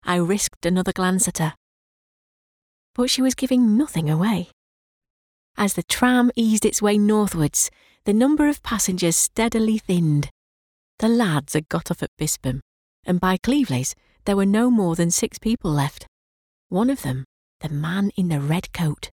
I 0.03 0.17
risked 0.17 0.65
another 0.65 0.93
glance 0.93 1.29
at 1.29 1.37
her. 1.37 1.53
But 2.95 3.11
she 3.11 3.21
was 3.21 3.35
giving 3.35 3.77
nothing 3.77 4.09
away. 4.09 4.49
As 5.59 5.75
the 5.75 5.83
tram 5.83 6.31
eased 6.37 6.65
its 6.65 6.81
way 6.81 6.97
northwards, 6.97 7.71
the 8.05 8.15
number 8.15 8.49
of 8.49 8.63
passengers 8.63 9.17
steadily 9.17 9.77
thinned. 9.77 10.31
The 11.01 11.09
lads 11.09 11.53
had 11.53 11.69
got 11.69 11.91
off 11.91 12.03
at 12.03 12.17
Bispham, 12.17 12.63
and 13.05 13.21
by 13.21 13.37
Cleveleys 13.37 13.95
there 14.25 14.37
were 14.37 14.47
no 14.47 14.71
more 14.71 14.97
than 14.97 15.11
six 15.11 15.39
people 15.39 15.71
left. 15.71 16.07
One 16.69 16.91
of 16.91 17.03
them, 17.03 17.25
the 17.61 17.69
man 17.69 18.11
in 18.17 18.29
the 18.29 18.41
red 18.41 18.73
coat. 18.73 19.11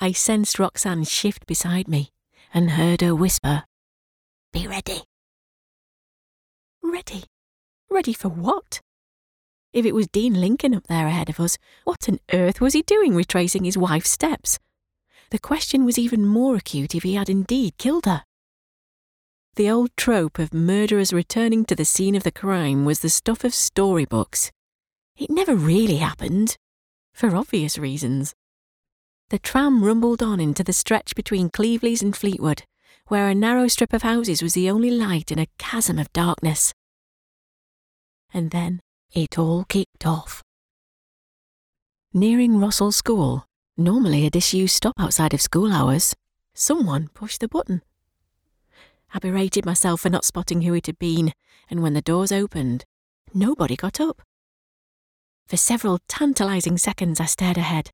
I 0.00 0.12
sensed 0.12 0.58
Roxanne 0.58 1.04
shift 1.04 1.46
beside 1.46 1.88
me 1.88 2.10
and 2.54 2.70
heard 2.70 3.00
her 3.00 3.14
whisper, 3.14 3.64
Be 4.52 4.66
ready. 4.66 5.02
Ready? 6.82 7.24
Ready 7.90 8.12
for 8.12 8.28
what? 8.28 8.80
If 9.72 9.84
it 9.84 9.94
was 9.94 10.08
Dean 10.08 10.34
Lincoln 10.34 10.74
up 10.74 10.86
there 10.86 11.06
ahead 11.06 11.28
of 11.28 11.40
us, 11.40 11.58
what 11.84 12.08
on 12.08 12.18
earth 12.32 12.60
was 12.60 12.72
he 12.72 12.82
doing 12.82 13.14
retracing 13.14 13.64
his 13.64 13.76
wife's 13.76 14.10
steps? 14.10 14.58
The 15.30 15.38
question 15.38 15.84
was 15.84 15.98
even 15.98 16.26
more 16.26 16.56
acute 16.56 16.94
if 16.94 17.02
he 17.02 17.14
had 17.14 17.28
indeed 17.28 17.76
killed 17.76 18.06
her. 18.06 18.24
The 19.56 19.70
old 19.70 19.90
trope 19.96 20.38
of 20.38 20.54
murderers 20.54 21.12
returning 21.12 21.64
to 21.64 21.74
the 21.74 21.84
scene 21.84 22.14
of 22.14 22.22
the 22.22 22.30
crime 22.30 22.84
was 22.84 23.00
the 23.00 23.08
stuff 23.08 23.44
of 23.44 23.54
storybooks. 23.54 24.50
It 25.16 25.30
never 25.30 25.54
really 25.56 25.96
happened, 25.96 26.56
for 27.12 27.34
obvious 27.34 27.76
reasons. 27.76 28.34
The 29.30 29.38
tram 29.38 29.82
rumbled 29.84 30.22
on 30.22 30.40
into 30.40 30.62
the 30.62 30.72
stretch 30.72 31.14
between 31.14 31.50
Cleveleys 31.50 32.02
and 32.02 32.16
Fleetwood, 32.16 32.62
where 33.08 33.28
a 33.28 33.34
narrow 33.34 33.68
strip 33.68 33.92
of 33.92 34.02
houses 34.02 34.42
was 34.42 34.54
the 34.54 34.70
only 34.70 34.90
light 34.90 35.30
in 35.30 35.38
a 35.38 35.48
chasm 35.58 35.98
of 35.98 36.12
darkness. 36.12 36.72
And 38.32 38.50
then 38.50 38.80
it 39.12 39.38
all 39.38 39.64
kicked 39.64 40.06
off. 40.06 40.42
Nearing 42.14 42.58
Rossall 42.58 42.92
School, 42.92 43.44
normally 43.76 44.24
a 44.24 44.30
disused 44.30 44.76
stop 44.76 44.94
outside 44.98 45.34
of 45.34 45.42
school 45.42 45.72
hours, 45.72 46.14
someone 46.54 47.08
pushed 47.08 47.40
the 47.40 47.48
button. 47.48 47.82
I 49.12 49.18
berated 49.18 49.64
myself 49.64 50.02
for 50.02 50.10
not 50.10 50.24
spotting 50.24 50.62
who 50.62 50.74
it 50.74 50.86
had 50.86 50.98
been, 50.98 51.32
and 51.70 51.82
when 51.82 51.94
the 51.94 52.02
doors 52.02 52.30
opened, 52.32 52.84
nobody 53.32 53.76
got 53.76 54.00
up. 54.00 54.22
For 55.46 55.56
several 55.56 55.98
tantalising 56.08 56.76
seconds, 56.76 57.20
I 57.20 57.24
stared 57.24 57.56
ahead. 57.56 57.90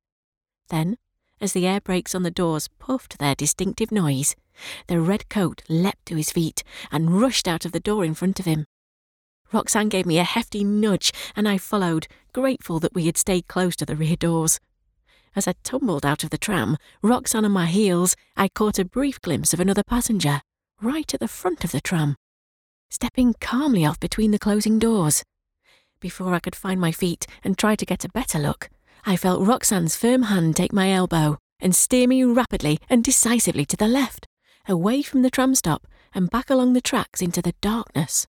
Then, 0.69 0.97
as 1.39 1.53
the 1.53 1.67
air 1.67 1.79
brakes 1.79 2.13
on 2.13 2.23
the 2.23 2.31
doors 2.31 2.69
puffed 2.79 3.17
their 3.17 3.35
distinctive 3.35 3.91
noise, 3.91 4.35
the 4.87 4.99
red 4.99 5.29
coat 5.29 5.61
leapt 5.69 6.05
to 6.07 6.15
his 6.15 6.31
feet 6.31 6.63
and 6.91 7.19
rushed 7.19 7.47
out 7.47 7.65
of 7.65 7.71
the 7.71 7.79
door 7.79 8.03
in 8.03 8.13
front 8.13 8.39
of 8.39 8.45
him. 8.45 8.65
Roxanne 9.53 9.89
gave 9.89 10.05
me 10.05 10.17
a 10.17 10.23
hefty 10.23 10.63
nudge, 10.63 11.11
and 11.35 11.47
I 11.47 11.57
followed, 11.57 12.07
grateful 12.33 12.79
that 12.79 12.93
we 12.93 13.05
had 13.05 13.17
stayed 13.17 13.47
close 13.47 13.75
to 13.77 13.85
the 13.85 13.95
rear 13.95 14.15
doors. 14.15 14.59
As 15.35 15.47
I 15.47 15.53
tumbled 15.63 16.05
out 16.05 16.23
of 16.23 16.29
the 16.29 16.37
tram, 16.37 16.77
Roxanne 17.01 17.45
on 17.45 17.51
my 17.51 17.67
heels, 17.67 18.15
I 18.35 18.47
caught 18.47 18.79
a 18.79 18.85
brief 18.85 19.21
glimpse 19.21 19.53
of 19.53 19.59
another 19.59 19.83
passenger, 19.83 20.41
right 20.81 21.13
at 21.13 21.19
the 21.19 21.27
front 21.27 21.63
of 21.63 21.71
the 21.71 21.81
tram, 21.81 22.15
stepping 22.89 23.33
calmly 23.39 23.85
off 23.85 23.99
between 23.99 24.31
the 24.31 24.39
closing 24.39 24.79
doors. 24.79 25.23
Before 25.99 26.33
I 26.33 26.39
could 26.39 26.55
find 26.55 26.79
my 26.79 26.91
feet 26.91 27.25
and 27.43 27.57
try 27.57 27.75
to 27.75 27.85
get 27.85 28.05
a 28.05 28.09
better 28.09 28.39
look, 28.39 28.69
I 29.05 29.15
felt 29.15 29.45
Roxanne's 29.45 29.95
firm 29.95 30.23
hand 30.23 30.55
take 30.55 30.73
my 30.73 30.91
elbow 30.91 31.37
and 31.59 31.75
steer 31.75 32.07
me 32.07 32.23
rapidly 32.23 32.79
and 32.89 33.03
decisively 33.03 33.65
to 33.65 33.77
the 33.77 33.87
left, 33.87 34.27
away 34.67 35.01
from 35.01 35.21
the 35.21 35.29
tram 35.29 35.55
stop 35.55 35.87
and 36.13 36.29
back 36.29 36.49
along 36.49 36.73
the 36.73 36.81
tracks 36.81 37.21
into 37.21 37.41
the 37.41 37.53
darkness. 37.61 38.27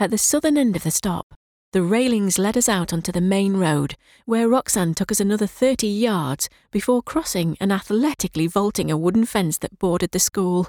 At 0.00 0.10
the 0.10 0.18
southern 0.18 0.56
end 0.56 0.76
of 0.76 0.84
the 0.84 0.90
stop, 0.90 1.34
the 1.72 1.82
railings 1.82 2.38
led 2.38 2.56
us 2.56 2.68
out 2.68 2.92
onto 2.92 3.12
the 3.12 3.20
main 3.20 3.56
road, 3.56 3.94
where 4.24 4.48
Roxanne 4.48 4.94
took 4.94 5.12
us 5.12 5.20
another 5.20 5.46
30 5.46 5.86
yards 5.86 6.48
before 6.70 7.02
crossing 7.02 7.56
and 7.60 7.70
athletically 7.70 8.46
vaulting 8.46 8.90
a 8.90 8.96
wooden 8.96 9.26
fence 9.26 9.58
that 9.58 9.78
bordered 9.78 10.12
the 10.12 10.18
school. 10.18 10.68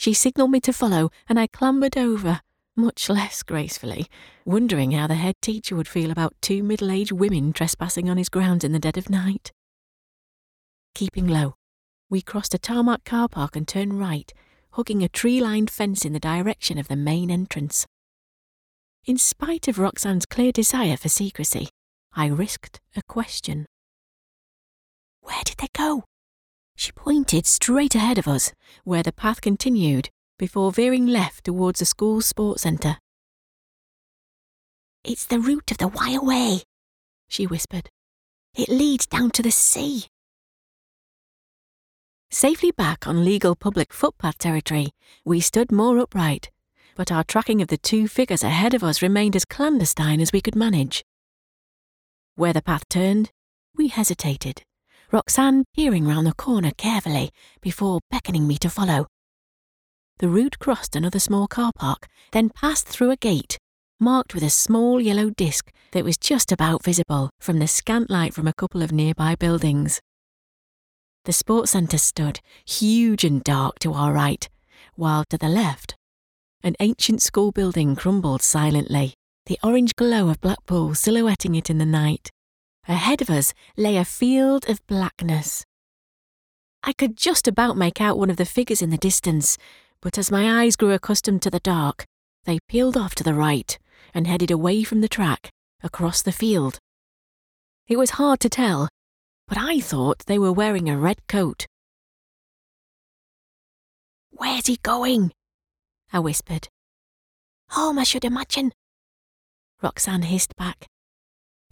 She 0.00 0.14
signalled 0.14 0.50
me 0.50 0.60
to 0.60 0.72
follow, 0.72 1.10
and 1.28 1.38
I 1.38 1.46
clambered 1.46 1.98
over, 1.98 2.40
much 2.74 3.10
less 3.10 3.42
gracefully, 3.42 4.06
wondering 4.46 4.92
how 4.92 5.06
the 5.06 5.14
head 5.14 5.34
teacher 5.42 5.76
would 5.76 5.86
feel 5.86 6.10
about 6.10 6.34
two 6.40 6.62
middle 6.62 6.90
aged 6.90 7.12
women 7.12 7.52
trespassing 7.52 8.08
on 8.08 8.16
his 8.16 8.30
grounds 8.30 8.64
in 8.64 8.72
the 8.72 8.78
dead 8.78 8.96
of 8.96 9.10
night. 9.10 9.52
Keeping 10.94 11.26
low, 11.26 11.54
we 12.08 12.22
crossed 12.22 12.54
a 12.54 12.58
tarmac 12.58 13.04
car 13.04 13.28
park 13.28 13.54
and 13.56 13.68
turned 13.68 14.00
right, 14.00 14.32
hugging 14.70 15.02
a 15.02 15.08
tree 15.10 15.38
lined 15.38 15.68
fence 15.68 16.06
in 16.06 16.14
the 16.14 16.18
direction 16.18 16.78
of 16.78 16.88
the 16.88 16.96
main 16.96 17.30
entrance. 17.30 17.86
In 19.04 19.18
spite 19.18 19.68
of 19.68 19.78
Roxanne's 19.78 20.24
clear 20.24 20.50
desire 20.50 20.96
for 20.96 21.10
secrecy, 21.10 21.68
I 22.14 22.28
risked 22.28 22.80
a 22.96 23.02
question. 23.02 23.66
Where 25.20 25.42
did 25.44 25.58
they 25.58 25.68
go? 25.74 26.04
She 26.80 26.92
pointed 26.92 27.44
straight 27.44 27.94
ahead 27.94 28.16
of 28.16 28.26
us, 28.26 28.54
where 28.84 29.02
the 29.02 29.12
path 29.12 29.42
continued, 29.42 30.08
before 30.38 30.72
veering 30.72 31.06
left 31.06 31.44
towards 31.44 31.80
the 31.80 31.84
school 31.84 32.22
sports 32.22 32.62
centre. 32.62 32.96
It's 35.04 35.26
the 35.26 35.40
route 35.40 35.70
of 35.70 35.76
the 35.76 35.88
Wyre 35.88 36.22
Way, 36.22 36.62
she 37.28 37.46
whispered. 37.46 37.90
It 38.54 38.70
leads 38.70 39.06
down 39.06 39.30
to 39.32 39.42
the 39.42 39.50
sea. 39.50 40.06
Safely 42.30 42.70
back 42.70 43.06
on 43.06 43.26
legal 43.26 43.54
public 43.54 43.92
footpath 43.92 44.38
territory, 44.38 44.88
we 45.22 45.40
stood 45.40 45.70
more 45.70 45.98
upright, 45.98 46.50
but 46.96 47.12
our 47.12 47.24
tracking 47.24 47.60
of 47.60 47.68
the 47.68 47.76
two 47.76 48.08
figures 48.08 48.42
ahead 48.42 48.72
of 48.72 48.82
us 48.82 49.02
remained 49.02 49.36
as 49.36 49.44
clandestine 49.44 50.22
as 50.22 50.32
we 50.32 50.40
could 50.40 50.56
manage. 50.56 51.04
Where 52.36 52.54
the 52.54 52.62
path 52.62 52.88
turned, 52.88 53.32
we 53.76 53.88
hesitated, 53.88 54.62
Roxanne 55.12 55.64
peering 55.74 56.06
round 56.06 56.26
the 56.26 56.34
corner 56.34 56.70
carefully 56.76 57.30
before 57.60 58.00
beckoning 58.10 58.46
me 58.46 58.56
to 58.58 58.70
follow. 58.70 59.06
The 60.18 60.28
route 60.28 60.58
crossed 60.58 60.94
another 60.94 61.18
small 61.18 61.48
car 61.48 61.72
park, 61.74 62.06
then 62.32 62.50
passed 62.50 62.86
through 62.86 63.10
a 63.10 63.16
gate, 63.16 63.58
marked 63.98 64.34
with 64.34 64.42
a 64.42 64.50
small 64.50 65.00
yellow 65.00 65.30
disc 65.30 65.70
that 65.92 66.04
was 66.04 66.16
just 66.16 66.52
about 66.52 66.84
visible 66.84 67.30
from 67.40 67.58
the 67.58 67.66
scant 67.66 68.10
light 68.10 68.34
from 68.34 68.46
a 68.46 68.54
couple 68.54 68.82
of 68.82 68.92
nearby 68.92 69.34
buildings. 69.34 70.00
The 71.24 71.32
sports 71.32 71.72
centre 71.72 71.98
stood, 71.98 72.40
huge 72.66 73.24
and 73.24 73.42
dark 73.42 73.78
to 73.80 73.92
our 73.92 74.12
right, 74.12 74.48
while 74.94 75.24
to 75.30 75.38
the 75.38 75.48
left 75.48 75.96
an 76.62 76.76
ancient 76.80 77.22
school 77.22 77.52
building 77.52 77.96
crumbled 77.96 78.42
silently, 78.42 79.14
the 79.46 79.58
orange 79.62 79.94
glow 79.96 80.28
of 80.28 80.40
Blackpool 80.40 80.94
silhouetting 80.94 81.54
it 81.54 81.70
in 81.70 81.78
the 81.78 81.86
night. 81.86 82.30
Ahead 82.90 83.22
of 83.22 83.30
us 83.30 83.54
lay 83.76 83.96
a 83.96 84.04
field 84.04 84.68
of 84.68 84.84
blackness. 84.88 85.64
I 86.82 86.92
could 86.92 87.16
just 87.16 87.46
about 87.46 87.76
make 87.76 88.00
out 88.00 88.18
one 88.18 88.30
of 88.30 88.36
the 88.36 88.44
figures 88.44 88.82
in 88.82 88.90
the 88.90 88.96
distance, 88.96 89.56
but 90.02 90.18
as 90.18 90.32
my 90.32 90.60
eyes 90.60 90.74
grew 90.74 90.90
accustomed 90.90 91.40
to 91.42 91.50
the 91.50 91.60
dark, 91.60 92.04
they 92.46 92.58
peeled 92.68 92.96
off 92.96 93.14
to 93.14 93.22
the 93.22 93.32
right 93.32 93.78
and 94.12 94.26
headed 94.26 94.50
away 94.50 94.82
from 94.82 95.02
the 95.02 95.08
track, 95.08 95.50
across 95.84 96.20
the 96.20 96.32
field. 96.32 96.80
It 97.86 97.96
was 97.96 98.18
hard 98.18 98.40
to 98.40 98.48
tell, 98.48 98.88
but 99.46 99.56
I 99.56 99.78
thought 99.78 100.26
they 100.26 100.40
were 100.40 100.52
wearing 100.52 100.88
a 100.88 100.98
red 100.98 101.18
coat. 101.28 101.66
Where's 104.30 104.66
he 104.66 104.78
going? 104.82 105.30
I 106.12 106.18
whispered. 106.18 106.66
Home, 107.68 108.00
I 108.00 108.02
should 108.02 108.24
imagine. 108.24 108.72
Roxanne 109.80 110.22
hissed 110.22 110.56
back. 110.56 110.88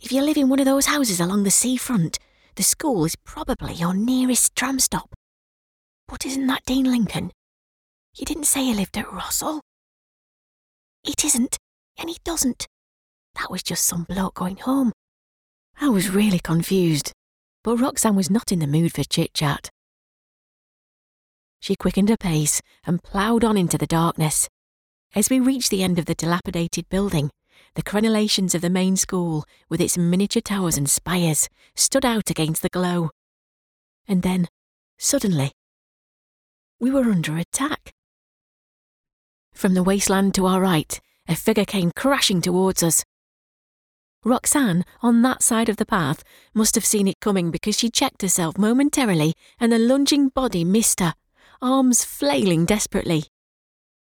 If 0.01 0.13
you 0.13 0.23
live 0.23 0.37
in 0.37 0.49
one 0.49 0.61
of 0.61 0.67
those 0.67 0.87
houses 0.87 1.19
along 1.19 1.43
the 1.43 1.51
seafront, 1.51 2.19
the 2.55 2.63
school 2.63 3.05
is 3.05 3.17
probably 3.17 3.75
your 3.75 3.95
nearest 3.95 4.55
tram 4.55 4.79
stop. 4.79 5.13
But 6.07 6.25
isn't 6.25 6.47
that 6.47 6.65
Dean 6.65 6.85
Lincoln? 6.85 7.33
You 8.15 8.25
didn't 8.25 8.45
say 8.45 8.65
he 8.65 8.75
lived 8.75 8.97
at 8.97 9.07
Rossall. 9.07 9.61
It 11.05 11.25
isn't, 11.25 11.57
and 11.99 12.09
he 12.09 12.19
doesn't. 12.25 12.67
That 13.35 13.51
was 13.51 13.63
just 13.63 13.85
some 13.85 14.05
bloke 14.05 14.35
going 14.35 14.57
home. 14.57 14.93
I 15.81 15.89
was 15.89 16.11
really 16.11 16.41
confused, 16.41 17.13
but 17.65 17.77
Roxanne 17.77 18.17
was 18.17 18.31
not 18.31 18.53
in 18.53 18.61
the 18.61 18.67
mood 18.67 18.93
for 18.93 19.05
chit 19.05 19.35
chat. 19.35 19.71
She 21.61 21.75
quickened 21.75 22.09
her 22.09 22.17
pace 22.17 22.61
and 22.87 23.03
ploughed 23.03 23.45
on 23.45 23.57
into 23.57 23.79
the 23.79 23.87
darkness. 23.87 24.49
As 25.15 25.29
we 25.29 25.41
reached 25.41 25.71
the 25.71 25.83
end 25.83 25.99
of 25.99 26.07
the 26.07 26.15
dilapidated 26.15 26.89
building, 26.89 27.31
the 27.79 27.85
crenellations 27.85 28.57
of 28.57 28.61
the 28.61 28.69
main 28.69 28.97
school, 28.97 29.45
with 29.69 29.81
its 29.81 29.97
miniature 29.97 30.43
towers 30.43 30.77
and 30.77 30.91
spires, 30.91 31.49
stood 31.77 32.05
out 32.05 32.29
against 32.29 32.61
the 32.61 32.69
glow. 32.69 33.09
And 34.09 34.23
then, 34.23 34.49
suddenly, 34.99 35.53
we 36.81 36.91
were 36.91 37.05
under 37.05 37.37
attack. 37.37 37.93
From 39.55 39.75
the 39.75 39.85
wasteland 39.85 40.35
to 40.35 40.47
our 40.47 40.61
right, 40.61 41.01
a 41.29 41.37
figure 41.37 41.65
came 41.65 41.93
crashing 41.95 42.41
towards 42.41 42.83
us. 42.83 43.05
Roxanne, 44.25 44.85
on 45.01 45.23
that 45.23 45.45
side 45.45 45.69
of 45.69 45.77
the 45.77 45.87
path, 45.87 46.25
must 46.53 46.75
have 46.75 46.85
seen 46.85 47.07
it 47.07 47.21
coming 47.21 47.53
because 47.53 47.79
she 47.79 47.91
checked 47.91 48.23
herself 48.23 48.59
momentarily 48.59 49.35
and 49.61 49.71
the 49.71 49.79
lunging 49.79 50.31
body 50.31 50.65
missed 50.65 50.99
her, 50.99 51.15
arms 51.63 52.05
flailing 52.05 52.65
desperately. 52.65 53.27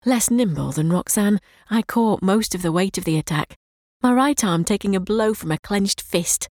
Less 0.03 0.31
nimble 0.31 0.71
than 0.71 0.89
Roxanne, 0.89 1.39
I 1.69 1.83
caught 1.83 2.23
most 2.23 2.55
of 2.55 2.63
the 2.63 2.71
weight 2.71 2.97
of 2.97 3.03
the 3.03 3.19
attack, 3.19 3.55
my 4.01 4.13
right 4.13 4.43
arm 4.43 4.63
taking 4.63 4.95
a 4.95 4.99
blow 4.99 5.33
from 5.33 5.51
a 5.51 5.57
clenched 5.57 6.01
fist. 6.01 6.49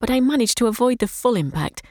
But 0.00 0.10
I 0.10 0.20
managed 0.20 0.56
to 0.58 0.66
avoid 0.66 0.98
the 0.98 1.08
full 1.08 1.36
impact, 1.36 1.82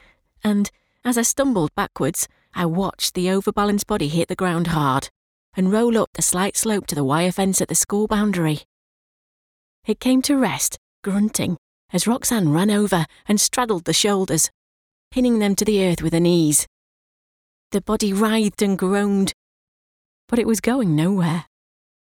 and 0.42 0.70
as 1.04 1.18
I 1.18 1.22
stumbled 1.22 1.74
backwards, 1.74 2.28
I 2.54 2.66
watched 2.66 3.14
the 3.14 3.30
overbalanced 3.30 3.86
body 3.86 4.08
hit 4.08 4.28
the 4.28 4.36
ground 4.36 4.68
hard 4.68 5.10
and 5.56 5.72
roll 5.72 5.98
up 5.98 6.10
the 6.14 6.22
slight 6.22 6.56
slope 6.56 6.86
to 6.88 6.94
the 6.94 7.04
wire 7.04 7.32
fence 7.32 7.60
at 7.60 7.68
the 7.68 7.74
school 7.74 8.06
boundary. 8.06 8.60
It 9.86 10.00
came 10.00 10.22
to 10.22 10.36
rest, 10.36 10.78
grunting, 11.02 11.58
as 11.92 12.06
Roxanne 12.06 12.52
ran 12.52 12.70
over 12.70 13.06
and 13.26 13.40
straddled 13.40 13.84
the 13.84 13.92
shoulders, 13.92 14.50
pinning 15.10 15.38
them 15.38 15.54
to 15.56 15.64
the 15.64 15.84
earth 15.84 16.02
with 16.02 16.12
her 16.12 16.20
knees. 16.20 16.66
The 17.70 17.80
body 17.80 18.12
writhed 18.12 18.62
and 18.62 18.78
groaned, 18.78 19.32
but 20.28 20.38
it 20.38 20.46
was 20.46 20.60
going 20.60 20.96
nowhere. 20.96 21.46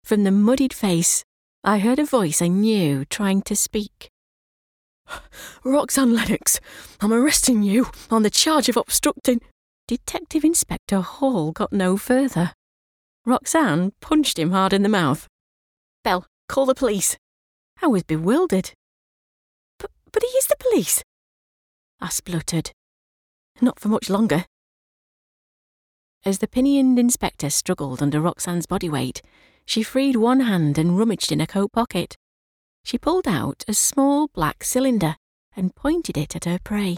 From 0.03 0.23
the 0.23 0.31
muddied 0.31 0.73
face, 0.73 1.23
I 1.67 1.79
heard 1.79 1.97
a 1.97 2.05
voice 2.05 2.43
I 2.43 2.47
knew 2.47 3.05
trying 3.05 3.41
to 3.41 3.55
speak. 3.55 4.11
Roxanne 5.63 6.13
Lennox, 6.13 6.59
I'm 7.01 7.11
arresting 7.11 7.63
you 7.63 7.87
on 8.11 8.21
the 8.21 8.29
charge 8.29 8.69
of 8.69 8.77
obstructing. 8.77 9.41
Detective 9.87 10.43
Inspector 10.43 11.01
Hall 11.01 11.51
got 11.51 11.73
no 11.73 11.97
further. 11.97 12.53
Roxanne 13.25 13.93
punched 13.99 14.37
him 14.37 14.51
hard 14.51 14.73
in 14.73 14.83
the 14.83 14.89
mouth. 14.89 15.27
Belle, 16.03 16.27
call 16.47 16.67
the 16.67 16.75
police. 16.75 17.17
I 17.81 17.87
was 17.87 18.03
bewildered. 18.03 18.69
But, 19.79 19.89
but 20.11 20.21
he 20.21 20.29
is 20.37 20.45
the 20.45 20.57
police. 20.59 21.01
I 21.99 22.09
spluttered. 22.09 22.73
Not 23.59 23.79
for 23.79 23.87
much 23.87 24.07
longer. 24.07 24.45
As 26.23 26.37
the 26.37 26.47
pinioned 26.47 26.99
inspector 26.99 27.49
struggled 27.49 28.03
under 28.03 28.21
Roxanne's 28.21 28.67
body 28.67 28.87
weight, 28.87 29.23
she 29.65 29.83
freed 29.83 30.15
one 30.15 30.41
hand 30.41 30.77
and 30.77 30.97
rummaged 30.97 31.31
in 31.31 31.41
a 31.41 31.47
coat 31.47 31.71
pocket. 31.71 32.17
She 32.83 32.97
pulled 32.97 33.27
out 33.27 33.63
a 33.67 33.73
small 33.73 34.27
black 34.27 34.63
cylinder 34.63 35.15
and 35.55 35.75
pointed 35.75 36.17
it 36.17 36.35
at 36.35 36.45
her 36.45 36.59
prey. 36.63 36.97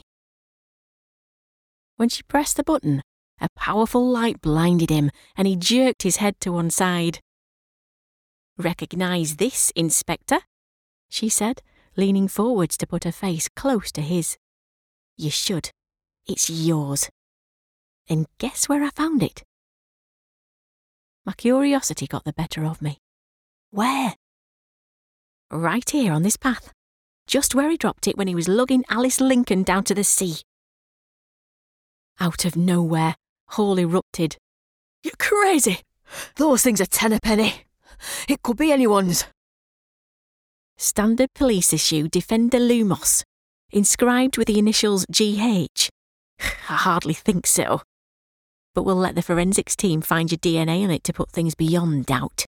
When 1.95 2.10
she 2.10 2.23
pressed 2.23 2.58
the 2.58 2.63
button, 2.63 3.01
a 3.39 3.49
powerful 3.56 4.08
light 4.08 4.41
blinded 4.41 4.89
him 4.89 5.12
and 5.36 5.47
he 5.47 5.56
jerked 5.56 6.03
his 6.03 6.17
head 6.17 6.39
to 6.41 6.51
one 6.51 6.69
side. 6.69 7.19
Recognize 8.58 9.38
this, 9.38 9.71
Inspector? 9.75 10.39
she 11.10 11.30
said, 11.30 11.62
leaning 11.95 12.27
forwards 12.27 12.77
to 12.77 12.88
put 12.88 13.03
her 13.03 13.12
face 13.12 13.47
close 13.56 13.91
to 13.93 14.01
his. 14.01 14.38
You 15.15 15.30
should. 15.30 15.71
It's 16.25 16.49
yours. 16.49 17.10
And 18.10 18.27
guess 18.38 18.67
where 18.67 18.84
I 18.84 18.89
found 18.89 19.23
it? 19.23 19.43
My 21.27 21.33
curiosity 21.33 22.07
got 22.07 22.23
the 22.23 22.31
better 22.31 22.63
of 22.63 22.81
me. 22.81 22.99
Where? 23.71 24.15
Right 25.51 25.87
here 25.89 26.13
on 26.13 26.23
this 26.23 26.37
path. 26.37 26.71
Just 27.27 27.53
where 27.53 27.69
he 27.69 27.75
dropped 27.75 28.07
it 28.07 28.17
when 28.17 28.29
he 28.29 28.35
was 28.35 28.47
lugging 28.47 28.85
Alice 28.89 29.19
Lincoln 29.19 29.63
down 29.63 29.83
to 29.83 29.93
the 29.93 30.05
sea. 30.05 30.37
Out 32.21 32.45
of 32.45 32.55
nowhere, 32.55 33.15
Hall 33.49 33.77
erupted. 33.77 34.37
You're 35.03 35.19
crazy! 35.19 35.81
Those 36.37 36.61
things 36.61 36.79
are 36.79 36.85
ten 36.85 37.11
a 37.11 37.19
penny. 37.19 37.65
It 38.29 38.41
could 38.41 38.55
be 38.55 38.71
anyone's. 38.71 39.25
Standard 40.77 41.33
police 41.35 41.73
issue 41.73 42.07
Defender 42.07 42.59
Lumos, 42.59 43.23
inscribed 43.71 44.37
with 44.37 44.47
the 44.47 44.59
initials 44.59 45.05
GH. 45.11 45.89
I 46.39 46.77
hardly 46.77 47.13
think 47.13 47.45
so. 47.45 47.81
But 48.77 48.83
we'll 48.83 48.95
let 48.95 49.15
the 49.15 49.23
forensics 49.23 49.75
team 49.75 50.03
find 50.03 50.31
your 50.31 50.37
DNA 50.37 50.83
on 50.83 50.91
it 50.91 51.03
to 51.05 51.11
put 51.11 51.31
things 51.31 51.55
beyond 51.55 52.05
doubt. 52.05 52.45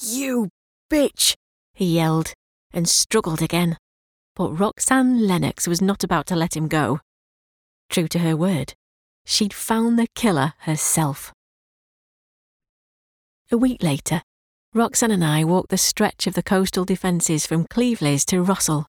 You 0.00 0.50
bitch! 0.88 1.34
he 1.74 1.96
yelled 1.96 2.32
and 2.72 2.88
struggled 2.88 3.42
again. 3.42 3.76
But 4.36 4.52
Roxanne 4.52 5.26
Lennox 5.26 5.66
was 5.66 5.82
not 5.82 6.04
about 6.04 6.26
to 6.26 6.36
let 6.36 6.56
him 6.56 6.68
go. 6.68 7.00
True 7.90 8.06
to 8.06 8.20
her 8.20 8.36
word, 8.36 8.74
she'd 9.24 9.52
found 9.52 9.98
the 9.98 10.06
killer 10.14 10.52
herself. 10.60 11.32
A 13.50 13.58
week 13.58 13.82
later, 13.82 14.22
Roxanne 14.72 15.10
and 15.10 15.24
I 15.24 15.42
walked 15.42 15.70
the 15.70 15.76
stretch 15.76 16.28
of 16.28 16.34
the 16.34 16.44
coastal 16.44 16.84
defences 16.84 17.46
from 17.46 17.66
Cleveleys 17.66 18.24
to 18.26 18.44
Rossall. 18.44 18.86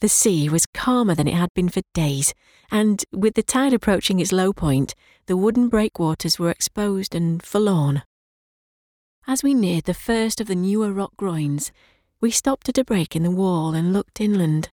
The 0.00 0.08
sea 0.08 0.48
was 0.48 0.64
calmer 0.72 1.14
than 1.14 1.28
it 1.28 1.34
had 1.34 1.52
been 1.54 1.68
for 1.68 1.82
days, 1.92 2.32
and 2.70 3.04
with 3.12 3.34
the 3.34 3.42
tide 3.42 3.74
approaching 3.74 4.18
its 4.18 4.32
low 4.32 4.54
point, 4.54 4.94
the 5.30 5.36
wooden 5.36 5.68
breakwaters 5.68 6.40
were 6.40 6.50
exposed 6.50 7.14
and 7.14 7.40
forlorn. 7.40 8.02
As 9.28 9.44
we 9.44 9.54
neared 9.54 9.84
the 9.84 9.94
first 9.94 10.40
of 10.40 10.48
the 10.48 10.56
newer 10.56 10.92
rock 10.92 11.12
groins, 11.16 11.70
we 12.20 12.32
stopped 12.32 12.68
at 12.68 12.78
a 12.78 12.84
break 12.84 13.14
in 13.14 13.22
the 13.22 13.30
wall 13.30 13.72
and 13.72 13.92
looked 13.92 14.20
inland, 14.20 14.70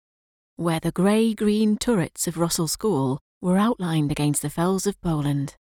where 0.56 0.80
the 0.80 0.90
grey 0.90 1.34
green 1.34 1.76
turrets 1.76 2.26
of 2.26 2.36
Rossall 2.36 2.70
School 2.70 3.20
were 3.42 3.58
outlined 3.58 4.10
against 4.10 4.40
the 4.40 4.48
fells 4.48 4.86
of 4.86 4.98
Bowland. 5.02 5.56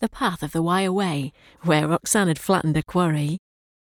The 0.00 0.08
path 0.08 0.42
of 0.42 0.50
the 0.50 0.60
Wyre 0.60 0.92
Way, 0.92 1.32
where 1.62 1.86
Roxanne 1.86 2.26
had 2.26 2.40
flattened 2.40 2.76
a 2.76 2.82
quarry, 2.82 3.38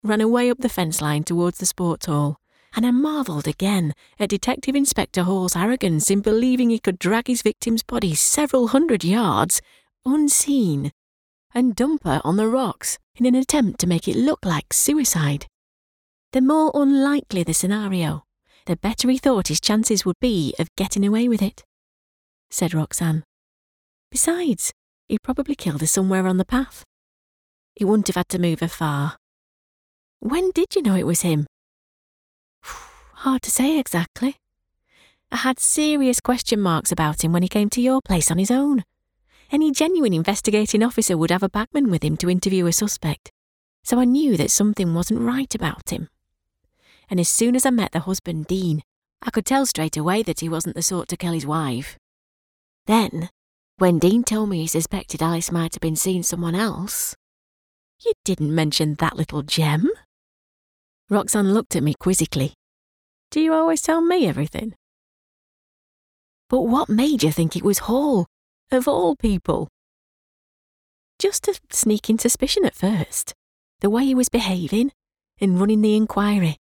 ran 0.03 0.21
away 0.21 0.49
up 0.49 0.59
the 0.59 0.69
fence 0.69 1.01
line 1.01 1.25
towards 1.25 1.57
the 1.57 1.65
sports 1.65 2.05
hall, 2.05 2.37
and 2.77 2.85
I 2.85 2.91
marvelled 2.91 3.45
again 3.45 3.93
at 4.21 4.29
Detective 4.29 4.73
Inspector 4.73 5.21
Hall's 5.21 5.57
arrogance 5.57 6.09
in 6.09 6.21
believing 6.21 6.69
he 6.69 6.79
could 6.79 6.97
drag 6.97 7.27
his 7.27 7.41
victim's 7.41 7.83
body 7.83 8.15
several 8.15 8.69
hundred 8.69 9.03
yards, 9.03 9.59
unseen, 10.05 10.91
and 11.53 11.75
dump 11.75 12.03
her 12.03 12.21
on 12.23 12.37
the 12.37 12.47
rocks 12.47 12.97
in 13.15 13.25
an 13.25 13.35
attempt 13.35 13.79
to 13.79 13.87
make 13.87 14.07
it 14.07 14.15
look 14.15 14.45
like 14.45 14.73
suicide. 14.73 15.47
The 16.33 16.41
more 16.41 16.71
unlikely 16.73 17.43
the 17.43 17.53
scenario, 17.53 18.23
the 18.65 18.75
better 18.75 19.09
he 19.09 19.17
thought 19.17 19.47
his 19.47 19.61
chances 19.61 20.05
would 20.05 20.19
be 20.19 20.53
of 20.59 20.75
getting 20.75 21.05
away 21.05 21.27
with 21.29 21.41
it, 21.41 21.63
said 22.49 22.73
Roxanne. 22.73 23.23
Besides, 24.11 24.73
he 25.07 25.17
probably 25.17 25.55
killed 25.55 25.81
her 25.81 25.87
somewhere 25.87 26.27
on 26.27 26.37
the 26.37 26.45
path. 26.45 26.83
He 27.75 27.85
wouldn't 27.85 28.07
have 28.07 28.17
had 28.17 28.29
to 28.29 28.39
move 28.39 28.59
her 28.59 28.67
far. 28.67 29.17
When 30.19 30.51
did 30.51 30.75
you 30.75 30.81
know 30.81 30.95
it 30.95 31.05
was 31.05 31.21
him? 31.21 31.47
Hard 32.63 33.41
to 33.43 33.51
say 33.51 33.79
exactly. 33.79 34.35
I 35.31 35.37
had 35.37 35.59
serious 35.59 36.19
question 36.19 36.59
marks 36.59 36.91
about 36.91 37.23
him 37.23 37.33
when 37.33 37.43
he 37.43 37.49
came 37.49 37.69
to 37.71 37.81
your 37.81 38.01
place 38.01 38.31
on 38.31 38.37
his 38.37 38.51
own. 38.51 38.83
Any 39.49 39.71
genuine 39.71 40.13
investigating 40.13 40.83
officer 40.83 41.17
would 41.17 41.31
have 41.31 41.43
a 41.43 41.49
bagman 41.49 41.89
with 41.89 42.03
him 42.03 42.17
to 42.17 42.29
interview 42.29 42.65
a 42.65 42.73
suspect, 42.73 43.31
so 43.83 43.97
I 43.97 44.03
knew 44.03 44.35
that 44.35 44.51
something 44.51 44.93
wasn't 44.93 45.21
right 45.21 45.53
about 45.55 45.89
him. 45.89 46.09
And 47.09 47.19
as 47.19 47.29
soon 47.29 47.55
as 47.55 47.65
I 47.65 47.69
met 47.69 47.93
the 47.93 48.01
husband, 48.01 48.47
Dean, 48.47 48.83
I 49.21 49.31
could 49.31 49.45
tell 49.45 49.65
straight 49.65 49.95
away 49.95 50.21
that 50.23 50.41
he 50.41 50.49
wasn't 50.49 50.75
the 50.75 50.81
sort 50.81 51.07
to 51.09 51.17
kill 51.17 51.31
his 51.31 51.45
wife. 51.45 51.97
Then, 52.87 53.29
when 53.77 53.99
Dean 53.99 54.23
told 54.23 54.49
me 54.49 54.59
he 54.59 54.67
suspected 54.67 55.21
Alice 55.21 55.51
might 55.51 55.73
have 55.75 55.81
been 55.81 55.95
seeing 55.95 56.23
someone 56.23 56.55
else, 56.55 57.15
you 58.03 58.11
didn't 58.25 58.53
mention 58.53 58.95
that 58.95 59.15
little 59.15 59.43
gem. 59.43 59.89
Roxanne 61.09 61.53
looked 61.53 61.75
at 61.75 61.83
me 61.83 61.93
quizzically. 61.97 62.53
Do 63.31 63.39
you 63.39 63.53
always 63.53 63.81
tell 63.81 64.01
me 64.01 64.27
everything? 64.27 64.73
But 66.49 66.61
what 66.61 66.89
made 66.89 67.23
you 67.23 67.31
think 67.31 67.55
it 67.55 67.63
was 67.63 67.79
Hall, 67.79 68.25
of 68.71 68.87
all 68.87 69.15
people? 69.15 69.69
Just 71.19 71.47
a 71.47 71.59
sneaking 71.71 72.19
suspicion 72.19 72.65
at 72.65 72.75
first, 72.75 73.33
the 73.79 73.89
way 73.89 74.05
he 74.05 74.15
was 74.15 74.29
behaving 74.29 74.91
and 75.39 75.59
running 75.59 75.81
the 75.81 75.95
inquiry. 75.95 76.57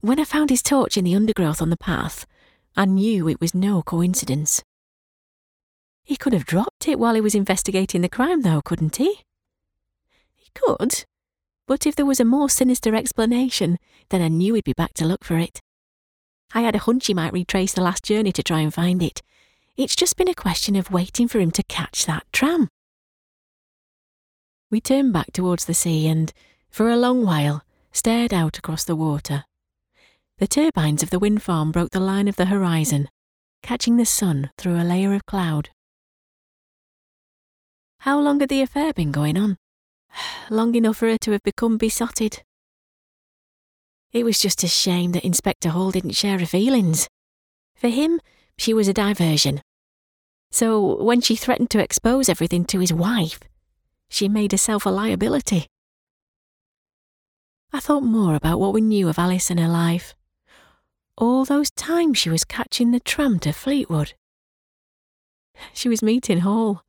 When 0.00 0.20
I 0.20 0.24
found 0.24 0.50
his 0.50 0.62
torch 0.62 0.96
in 0.96 1.04
the 1.04 1.16
undergrowth 1.16 1.60
on 1.60 1.70
the 1.70 1.76
path, 1.76 2.26
I 2.76 2.84
knew 2.84 3.28
it 3.28 3.40
was 3.40 3.54
no 3.54 3.82
coincidence. 3.82 4.62
He 6.02 6.16
could 6.16 6.32
have 6.32 6.44
dropped 6.44 6.86
it 6.86 6.98
while 6.98 7.14
he 7.14 7.20
was 7.20 7.34
investigating 7.34 8.02
the 8.02 8.08
crime, 8.08 8.42
though, 8.42 8.60
couldn't 8.62 8.96
he? 8.96 9.20
He 10.34 10.50
could, 10.54 11.04
but 11.66 11.86
if 11.86 11.96
there 11.96 12.06
was 12.06 12.20
a 12.20 12.24
more 12.24 12.50
sinister 12.50 12.94
explanation, 12.94 13.78
then 14.10 14.20
I 14.20 14.28
knew 14.28 14.54
he'd 14.54 14.64
be 14.64 14.74
back 14.74 14.92
to 14.94 15.06
look 15.06 15.24
for 15.24 15.38
it. 15.38 15.60
I 16.52 16.60
had 16.60 16.74
a 16.74 16.80
hunch 16.80 17.06
he 17.06 17.14
might 17.14 17.32
retrace 17.32 17.72
the 17.72 17.80
last 17.82 18.04
journey 18.04 18.32
to 18.32 18.42
try 18.42 18.60
and 18.60 18.72
find 18.72 19.02
it. 19.02 19.22
It's 19.76 19.96
just 19.96 20.16
been 20.16 20.28
a 20.28 20.34
question 20.34 20.76
of 20.76 20.92
waiting 20.92 21.26
for 21.26 21.40
him 21.40 21.50
to 21.50 21.62
catch 21.64 22.06
that 22.06 22.24
tram. 22.32 22.68
We 24.70 24.80
turned 24.80 25.12
back 25.12 25.32
towards 25.32 25.64
the 25.64 25.74
sea 25.74 26.06
and, 26.06 26.32
for 26.70 26.90
a 26.90 26.96
long 26.96 27.24
while, 27.24 27.64
stared 27.90 28.32
out 28.32 28.56
across 28.56 28.84
the 28.84 28.94
water. 28.94 29.44
The 30.38 30.46
turbines 30.46 31.02
of 31.02 31.10
the 31.10 31.18
wind 31.18 31.42
farm 31.42 31.72
broke 31.72 31.90
the 31.90 31.98
line 31.98 32.28
of 32.28 32.36
the 32.36 32.46
horizon, 32.46 33.08
catching 33.62 33.96
the 33.96 34.06
sun 34.06 34.50
through 34.58 34.80
a 34.80 34.84
layer 34.84 35.12
of 35.12 35.26
cloud. 35.26 35.70
How 38.00 38.20
long 38.20 38.38
had 38.38 38.50
the 38.50 38.62
affair 38.62 38.92
been 38.92 39.10
going 39.10 39.36
on? 39.36 39.56
Long 40.50 40.74
enough 40.76 40.98
for 40.98 41.08
her 41.08 41.18
to 41.18 41.32
have 41.32 41.42
become 41.42 41.78
besotted. 41.78 42.42
It 44.12 44.24
was 44.24 44.38
just 44.38 44.62
a 44.62 44.68
shame 44.68 45.12
that 45.12 45.24
Inspector 45.24 45.68
Hall 45.68 45.90
didn't 45.90 46.12
share 46.12 46.38
her 46.38 46.46
feelings. 46.46 47.08
For 47.74 47.88
him, 47.88 48.20
she 48.58 48.74
was 48.74 48.88
a 48.88 48.94
diversion. 48.94 49.60
So 50.50 51.02
when 51.02 51.20
she 51.20 51.36
threatened 51.36 51.70
to 51.70 51.82
expose 51.82 52.28
everything 52.28 52.64
to 52.66 52.78
his 52.78 52.92
wife, 52.92 53.40
she 54.08 54.28
made 54.28 54.52
herself 54.52 54.86
a 54.86 54.90
liability. 54.90 55.66
I 57.72 57.80
thought 57.80 58.04
more 58.04 58.36
about 58.36 58.60
what 58.60 58.72
we 58.72 58.80
knew 58.80 59.08
of 59.08 59.18
Alice 59.18 59.50
and 59.50 59.58
her 59.58 59.68
life. 59.68 60.14
All 61.18 61.44
those 61.44 61.72
times 61.72 62.18
she 62.18 62.30
was 62.30 62.44
catching 62.44 62.92
the 62.92 63.00
tram 63.00 63.40
to 63.40 63.52
Fleetwood. 63.52 64.14
She 65.72 65.88
was 65.88 66.02
meeting 66.02 66.40
Hall. 66.40 66.82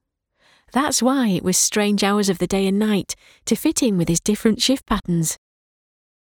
That's 0.72 1.02
why 1.02 1.30
it 1.30 1.44
was 1.44 1.58
strange 1.58 2.04
hours 2.04 2.30
of 2.30 2.38
the 2.38 2.48
day 2.48 2.68
and 2.68 2.78
night 2.78 3.16
to 3.46 3.56
fit 3.56 3.82
in 3.82 3.98
with 3.98 4.10
his 4.10 4.20
different 4.20 4.62
shift 4.62 4.86
patterns. 4.86 5.38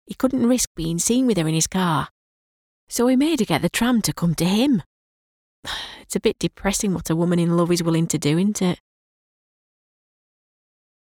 He 0.05 0.15
couldn't 0.15 0.47
risk 0.47 0.69
being 0.75 0.99
seen 0.99 1.27
with 1.27 1.37
her 1.37 1.47
in 1.47 1.53
his 1.53 1.67
car, 1.67 2.09
so 2.89 3.07
he 3.07 3.15
made 3.15 3.39
her 3.39 3.45
get 3.45 3.61
the 3.61 3.69
tram 3.69 4.01
to 4.01 4.13
come 4.13 4.35
to 4.35 4.45
him. 4.45 4.83
It's 6.01 6.15
a 6.15 6.19
bit 6.19 6.39
depressing 6.39 6.93
what 6.93 7.09
a 7.09 7.15
woman 7.15 7.39
in 7.39 7.55
love 7.55 7.71
is 7.71 7.83
willing 7.83 8.07
to 8.07 8.17
do, 8.17 8.37
isn't 8.37 8.61
it? 8.61 8.79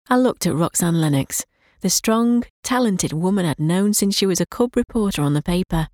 I 0.09 0.17
looked 0.17 0.45
at 0.45 0.55
Roxanne 0.55 1.01
Lennox, 1.01 1.45
the 1.81 1.89
strong, 1.89 2.45
talented 2.63 3.13
woman 3.13 3.45
I'd 3.45 3.59
known 3.59 3.93
since 3.93 4.15
she 4.15 4.25
was 4.25 4.39
a 4.39 4.45
cub 4.45 4.75
reporter 4.75 5.21
on 5.21 5.33
the 5.33 5.41
paper, 5.41 5.87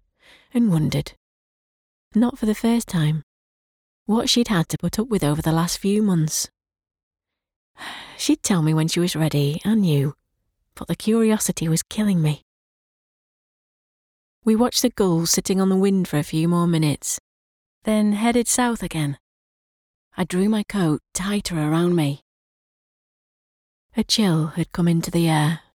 and 0.54 0.72
wondered, 0.72 1.14
not 2.14 2.38
for 2.38 2.46
the 2.46 2.56
first 2.56 2.88
time, 2.88 3.24
what 4.06 4.30
she'd 4.30 4.48
had 4.48 4.70
to 4.70 4.78
put 4.78 5.00
up 5.00 5.08
with 5.08 5.24
over 5.24 5.42
the 5.42 5.52
last 5.52 5.78
few 5.78 6.02
months. 6.02 6.50
She'd 8.18 8.44
tell 8.44 8.62
me 8.62 8.74
when 8.74 8.88
she 8.88 9.00
was 9.00 9.16
ready, 9.16 9.62
I 9.64 9.76
knew, 9.76 10.16
but 10.76 10.88
the 10.88 10.96
curiosity 10.96 11.68
was 11.68 11.84
killing 11.84 12.22
me. 12.22 12.44
We 14.44 14.56
watched 14.56 14.82
the 14.82 14.90
gulls 14.90 15.32
sitting 15.32 15.62
on 15.62 15.70
the 15.70 15.76
wind 15.76 16.08
for 16.08 16.18
a 16.18 16.24
few 16.24 16.48
more 16.48 16.68
minutes, 16.68 17.20
then 17.84 18.14
headed 18.14 18.48
south 18.48 18.84
again. 18.84 19.18
I 20.18 20.24
drew 20.24 20.50
my 20.50 20.64
coat 20.64 21.02
tighter 21.14 21.58
around 21.58 21.96
me. 21.96 22.24
A 23.96 24.04
chill 24.04 24.48
had 24.48 24.72
come 24.72 24.88
into 24.88 25.12
the 25.12 25.28
air, 25.28 25.62